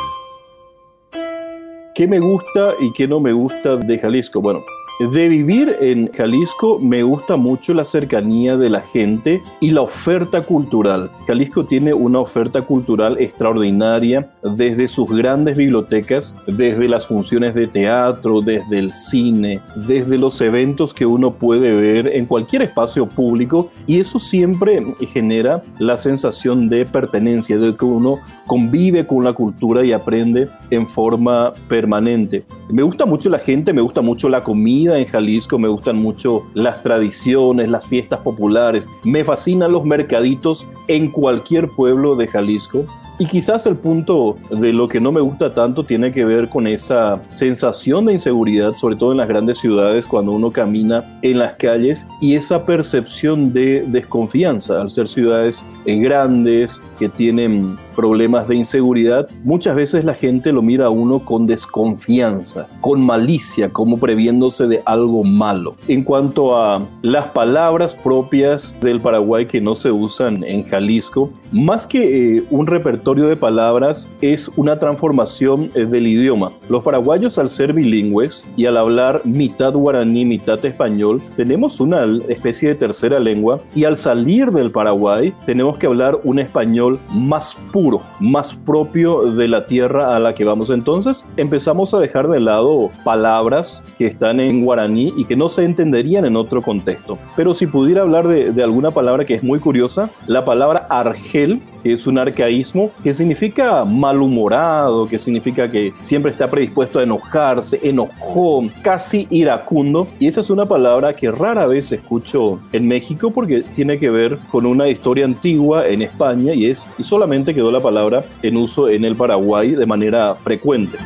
¿Qué 1.95 2.07
me 2.07 2.21
gusta 2.21 2.75
y 2.81 2.93
qué 2.93 3.09
no 3.09 3.19
me 3.19 3.33
gusta 3.33 3.77
de 3.77 3.99
Jalisco? 3.99 4.41
Bueno, 4.41 4.61
de 5.01 5.29
vivir 5.29 5.77
en 5.81 6.11
Jalisco 6.13 6.79
me 6.79 7.03
gusta 7.03 7.37
mucho 7.37 7.75
la 7.75 7.85
cercanía 7.85 8.57
de 8.57 8.71
la 8.71 8.83
gente 8.83 9.43
y 9.61 9.71
la 9.71 9.83
oferta 9.83 10.43
cultural. 10.43 11.11
Jalisco 11.27 11.65
tiene 11.65 11.93
una 11.95 12.21
oferta 12.21 12.63
cultural 12.63 13.17
extraordinaria 13.19 14.31
desde 14.43 14.87
sus 14.89 15.09
grandes 15.09 15.57
bibliotecas, 15.57 16.35
desde 16.47 16.89
las 16.89 17.07
funciones 17.07 17.55
de 17.55 17.67
teatro, 17.67 18.41
desde 18.41 18.79
el 18.79 18.93
cine, 18.93 19.61
desde 19.75 20.19
los 20.19 20.41
eventos 20.41 20.95
que 20.95 21.07
uno 21.07 21.35
puede 21.35 21.73
ver 21.73 22.09
en 22.09 22.27
cualquier 22.27 22.63
espacio 22.63 23.07
público 23.07 23.71
y 23.87 23.99
eso 23.99 24.19
siempre 24.19 24.83
genera 25.13 25.63
la 25.79 25.97
sensación 25.97 26.69
de 26.69 26.85
pertenencia, 26.85 27.59
de 27.59 27.75
que 27.75 27.85
uno 27.85 28.19
convive 28.47 29.07
con 29.07 29.25
la 29.25 29.33
cultura 29.33 29.85
y 29.85 29.93
aprende 29.93 30.49
en 30.71 30.87
forma 30.87 31.53
permanente. 31.69 32.45
Me 32.69 32.83
gusta 32.83 33.07
mucho 33.07 33.29
la 33.29 33.39
gente, 33.39 33.73
me 33.73 33.83
gusta 33.83 34.01
mucho 34.01 34.29
la 34.29 34.43
comida, 34.43 34.82
en 34.91 35.07
Jalisco, 35.07 35.59
me 35.59 35.69
gustan 35.69 35.97
mucho 35.97 36.45
las 36.55 36.83
tradiciones, 36.83 37.69
las 37.69 37.87
fiestas 37.87 38.21
populares, 38.21 38.89
me 39.05 39.25
fascinan 39.25 39.73
los 39.73 39.85
mercaditos 39.85 40.67
en 40.89 41.11
cualquier 41.11 41.69
pueblo 41.69 42.17
de 42.17 42.29
Jalisco. 42.29 42.85
Y 43.19 43.27
quizás 43.27 43.67
el 43.67 43.77
punto 43.77 44.37
de 44.51 44.73
lo 44.73 44.89
que 44.89 44.99
no 44.99 45.13
me 45.13 45.21
gusta 45.21 45.55
tanto 45.55 45.85
tiene 45.85 46.11
que 46.13 46.25
ver 46.25 46.49
con 46.49 46.67
esa 46.67 47.23
sensación 47.31 48.07
de 48.07 48.13
inseguridad, 48.13 48.73
sobre 48.79 48.97
todo 48.97 49.13
en 49.13 49.19
las 49.19 49.29
grandes 49.29 49.59
ciudades, 49.59 50.07
cuando 50.07 50.33
uno 50.33 50.51
camina 50.51 51.05
en 51.21 51.39
las 51.39 51.53
calles, 51.55 52.07
y 52.21 52.35
esa 52.35 52.65
percepción 52.65 53.53
de 53.53 53.85
desconfianza 53.87 54.81
al 54.81 54.91
ser 54.91 55.09
ciudades 55.09 55.65
eh, 55.85 55.97
grandes 55.97 56.81
que 56.99 57.09
tienen 57.09 57.77
problemas 57.95 58.49
de 58.49 58.57
inseguridad, 58.57 59.29
muchas 59.45 59.77
veces 59.77 60.05
la 60.05 60.15
gente 60.15 60.53
lo 60.53 60.63
mira 60.63 60.87
a 60.87 60.91
uno 60.91 61.19
con 61.19 61.47
desconfianza, 61.47 62.67
con 62.81 63.05
malicia, 63.05 63.69
como 63.69 63.99
previéndose 63.99 64.67
de 64.67 64.83
algo 64.87 65.23
malo. 65.23 65.77
En 65.87 66.03
cuanto 66.03 66.57
a 66.57 66.87
las 67.03 67.27
palabras 67.27 67.95
propias 67.95 68.75
del 68.81 69.01
Paraguay 69.01 69.47
que 69.47 69.61
no 69.61 69.75
se 69.75 69.91
usan 69.91 70.43
en 70.45 70.63
Jalisco, 70.63 71.31
más 71.51 71.87
que 71.87 72.39
eh, 72.39 72.45
un 72.51 72.67
repertorio 72.67 73.02
de 73.03 73.37
palabras, 73.37 74.09
es 74.23 74.51
una 74.57 74.79
transformación 74.79 75.71
eh, 75.75 75.85
del 75.85 76.07
idioma. 76.07 76.53
Los 76.71 76.83
paraguayos 76.83 77.37
al 77.37 77.49
ser 77.49 77.73
bilingües 77.75 78.47
y 78.57 78.67
al 78.67 78.79
hablar 78.79 79.21
mitad 79.25 79.73
guaraní, 79.75 80.25
mitad 80.25 80.65
español, 80.65 81.21
tenemos 81.37 81.81
una 81.81 82.05
especie 82.29 82.71
de 82.71 82.75
tercera 82.77 83.19
lengua 83.19 83.61
y 83.75 83.85
al 83.85 83.97
salir 83.97 84.51
del 84.51 84.71
Paraguay 84.71 85.35
tenemos 85.45 85.77
que 85.77 85.87
hablar 85.87 86.21
un 86.23 86.39
español 86.39 86.99
más 87.11 87.57
puro, 87.73 88.01
más 88.19 88.55
propio 88.55 89.33
de 89.33 89.49
la 89.49 89.67
tierra 89.67 90.17
a 90.17 90.19
la 90.19 90.33
que 90.35 90.45
vamos. 90.45 90.71
Entonces 90.71 91.27
empezamos 91.37 91.93
a 91.93 91.99
dejar 91.99 92.29
de 92.29 92.41
lado 92.41 92.91
palabras 93.05 93.83
que 93.99 94.07
están 94.07 94.41
en 94.41 94.65
guaraní 94.65 95.13
y 95.17 95.25
que 95.25 95.37
no 95.37 95.49
se 95.49 95.65
entenderían 95.65 96.25
en 96.25 96.37
otro 96.37 96.63
contexto. 96.63 97.19
Pero 97.37 97.53
si 97.53 97.67
pudiera 97.67 98.03
hablar 98.03 98.27
de, 98.27 98.53
de 98.53 98.63
alguna 98.63 98.91
palabra 98.93 99.25
que 99.27 99.35
es 99.35 99.43
muy 99.43 99.59
curiosa, 99.59 100.09
la 100.27 100.45
palabra 100.45 100.87
argel 100.89 101.61
es 101.85 102.07
un 102.07 102.17
arcaísmo 102.17 102.92
que 103.03 103.13
significa 103.13 103.85
malhumorado, 103.85 105.07
que 105.07 105.19
significa 105.19 105.71
que 105.71 105.93
siempre 106.01 106.31
está 106.31 106.51
predispuesto 106.51 106.99
a 106.99 107.03
enojarse, 107.03 107.81
enojón, 107.83 108.71
casi 108.83 109.27
iracundo. 109.31 110.09
Y 110.19 110.27
esa 110.27 110.41
es 110.41 110.51
una 110.51 110.67
palabra 110.67 111.13
que 111.13 111.31
rara 111.31 111.67
vez 111.67 111.93
escucho 111.93 112.61
en 112.73 112.89
México 112.89 113.31
porque 113.31 113.63
tiene 113.75 113.99
que 113.99 114.11
ver 114.11 114.39
con 114.51 114.67
una 114.67 114.89
historia 114.89 115.25
antigua 115.25 115.87
en 115.87 116.03
España 116.03 116.55
y 116.55 116.67
es 116.67 116.87
y 116.99 117.05
solamente 117.05 117.55
quedó 117.55 117.71
la 117.71 117.81
palabra 117.81 118.25
en 118.43 118.57
uso 118.57 118.89
en 118.89 119.05
el 119.05 119.17
Paraguay 119.17 119.73
de 119.73 119.87
manera 119.87 120.35
frecuente. 120.35 120.99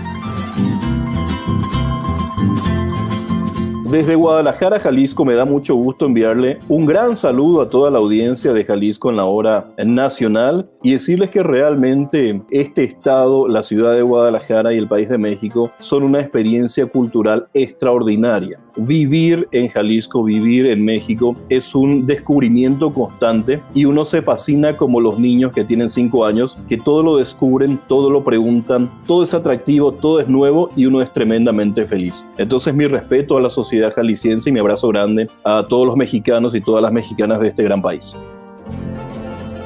Desde 3.91 4.17
Guadalajara, 4.17 4.81
Jalisco, 4.81 5.25
me 5.25 5.35
da 5.35 5.45
mucho 5.45 5.77
gusto 5.77 6.07
enviarle 6.07 6.59
un 6.67 6.87
gran 6.87 7.15
saludo 7.15 7.61
a 7.63 7.69
toda 7.69 7.89
la 7.89 7.99
audiencia 7.99 8.53
de 8.53 8.65
Jalisco 8.65 9.11
en 9.11 9.17
la 9.17 9.27
hora 9.27 9.69
nacional 9.79 10.69
y 10.83 10.91
decirles 10.91 11.31
que 11.31 11.45
realmente 11.45 12.43
este 12.51 12.83
estado, 12.83 13.47
la 13.47 13.63
ciudad 13.63 13.95
de 13.95 14.03
Guadalajara 14.03 14.75
y 14.75 14.79
el 14.79 14.89
país 14.89 15.09
de 15.09 15.19
México 15.19 15.71
son 15.79 16.03
una 16.03 16.21
experiencia 16.21 16.87
cultural 16.87 17.47
extraordinaria. 17.55 18.59
Vivir 18.77 19.49
en 19.53 19.69
Jalisco, 19.69 20.23
vivir 20.23 20.67
en 20.67 20.85
México 20.85 21.35
es 21.49 21.75
un 21.75 22.07
descubrimiento 22.07 22.93
constante 22.93 23.63
y 23.73 23.87
uno 23.87 24.05
se 24.05 24.21
fascina 24.21 24.77
como 24.77 25.01
los 25.01 25.19
niños 25.19 25.53
que 25.53 25.65
tienen 25.65 25.89
cinco 25.89 26.27
años, 26.27 26.59
que 26.69 26.77
todo 26.77 27.03
lo 27.03 27.17
descubren, 27.17 27.79
todo 27.89 28.11
lo 28.11 28.23
preguntan, 28.23 28.91
todo 29.07 29.23
es 29.23 29.33
atractivo, 29.33 29.93
todo 29.93 30.21
es 30.21 30.29
nuevo 30.29 30.69
y 30.77 30.85
uno 30.85 31.01
es 31.01 31.11
tremendamente 31.13 31.87
feliz. 31.87 32.27
Entonces 32.37 32.75
mi 32.75 32.87
respeto 32.87 33.39
a 33.39 33.41
la 33.41 33.49
sociedad 33.49 33.93
jalisciense 33.95 34.51
y 34.51 34.53
mi 34.53 34.61
abrazo 34.61 34.89
grande 34.89 35.29
a 35.43 35.63
todos 35.63 35.87
los 35.87 35.97
mexicanos 35.97 36.55
y 36.55 36.61
todas 36.61 36.83
las 36.83 36.93
mexicanas 36.93 37.41
de 37.41 37.49
este 37.49 37.63
gran 37.63 37.81
país. 37.81 38.15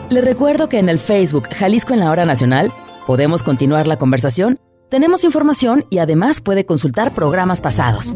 Le 0.08 0.20
recuerdo 0.20 0.68
que 0.68 0.78
en 0.78 0.88
el 0.88 0.98
Facebook 0.98 1.48
Jalisco 1.48 1.94
en 1.94 2.00
la 2.00 2.10
Hora 2.10 2.26
Nacional 2.26 2.70
podemos 3.06 3.42
continuar 3.42 3.86
la 3.86 3.96
conversación, 3.96 4.58
tenemos 4.90 5.24
información 5.24 5.86
y 5.88 5.98
además 5.98 6.40
puede 6.40 6.66
consultar 6.66 7.14
programas 7.14 7.60
pasados. 7.60 8.14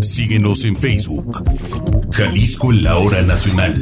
Síguenos 0.00 0.64
en 0.64 0.76
Facebook, 0.76 1.42
Jalisco 2.12 2.72
en 2.72 2.84
la 2.84 2.96
Hora 2.96 3.22
Nacional. 3.22 3.74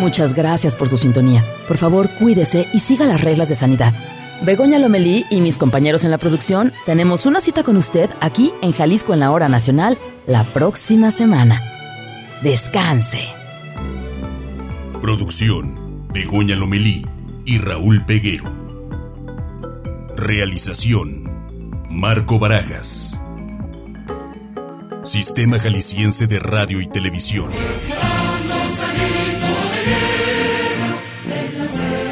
Muchas 0.00 0.32
gracias 0.32 0.76
por 0.76 0.88
su 0.88 0.96
sintonía. 0.96 1.44
Por 1.66 1.76
favor, 1.76 2.08
cuídese 2.18 2.68
y 2.72 2.78
siga 2.78 3.04
las 3.04 3.20
reglas 3.20 3.48
de 3.48 3.56
sanidad. 3.56 3.92
Begoña 4.42 4.78
Lomelí 4.78 5.26
y 5.30 5.40
mis 5.40 5.58
compañeros 5.58 6.04
en 6.04 6.12
la 6.12 6.18
producción 6.18 6.72
tenemos 6.86 7.26
una 7.26 7.40
cita 7.40 7.64
con 7.64 7.76
usted 7.76 8.08
aquí 8.20 8.52
en 8.62 8.70
Jalisco 8.72 9.12
en 9.12 9.20
la 9.20 9.32
Hora 9.32 9.48
Nacional 9.48 9.98
la 10.26 10.44
próxima 10.44 11.10
semana. 11.10 11.60
Descanse. 12.42 13.28
Producción, 15.02 16.06
Begoña 16.12 16.54
Lomelí 16.54 17.04
y 17.44 17.58
Raúl 17.58 18.04
Peguero. 18.06 18.67
Realización, 20.20 21.30
Marco 21.90 22.40
Barajas. 22.40 23.20
Sistema 25.04 25.60
Jalisciense 25.60 26.26
de 26.26 26.40
Radio 26.40 26.80
y 26.80 26.88
Televisión. 26.88 27.52
El 31.30 32.07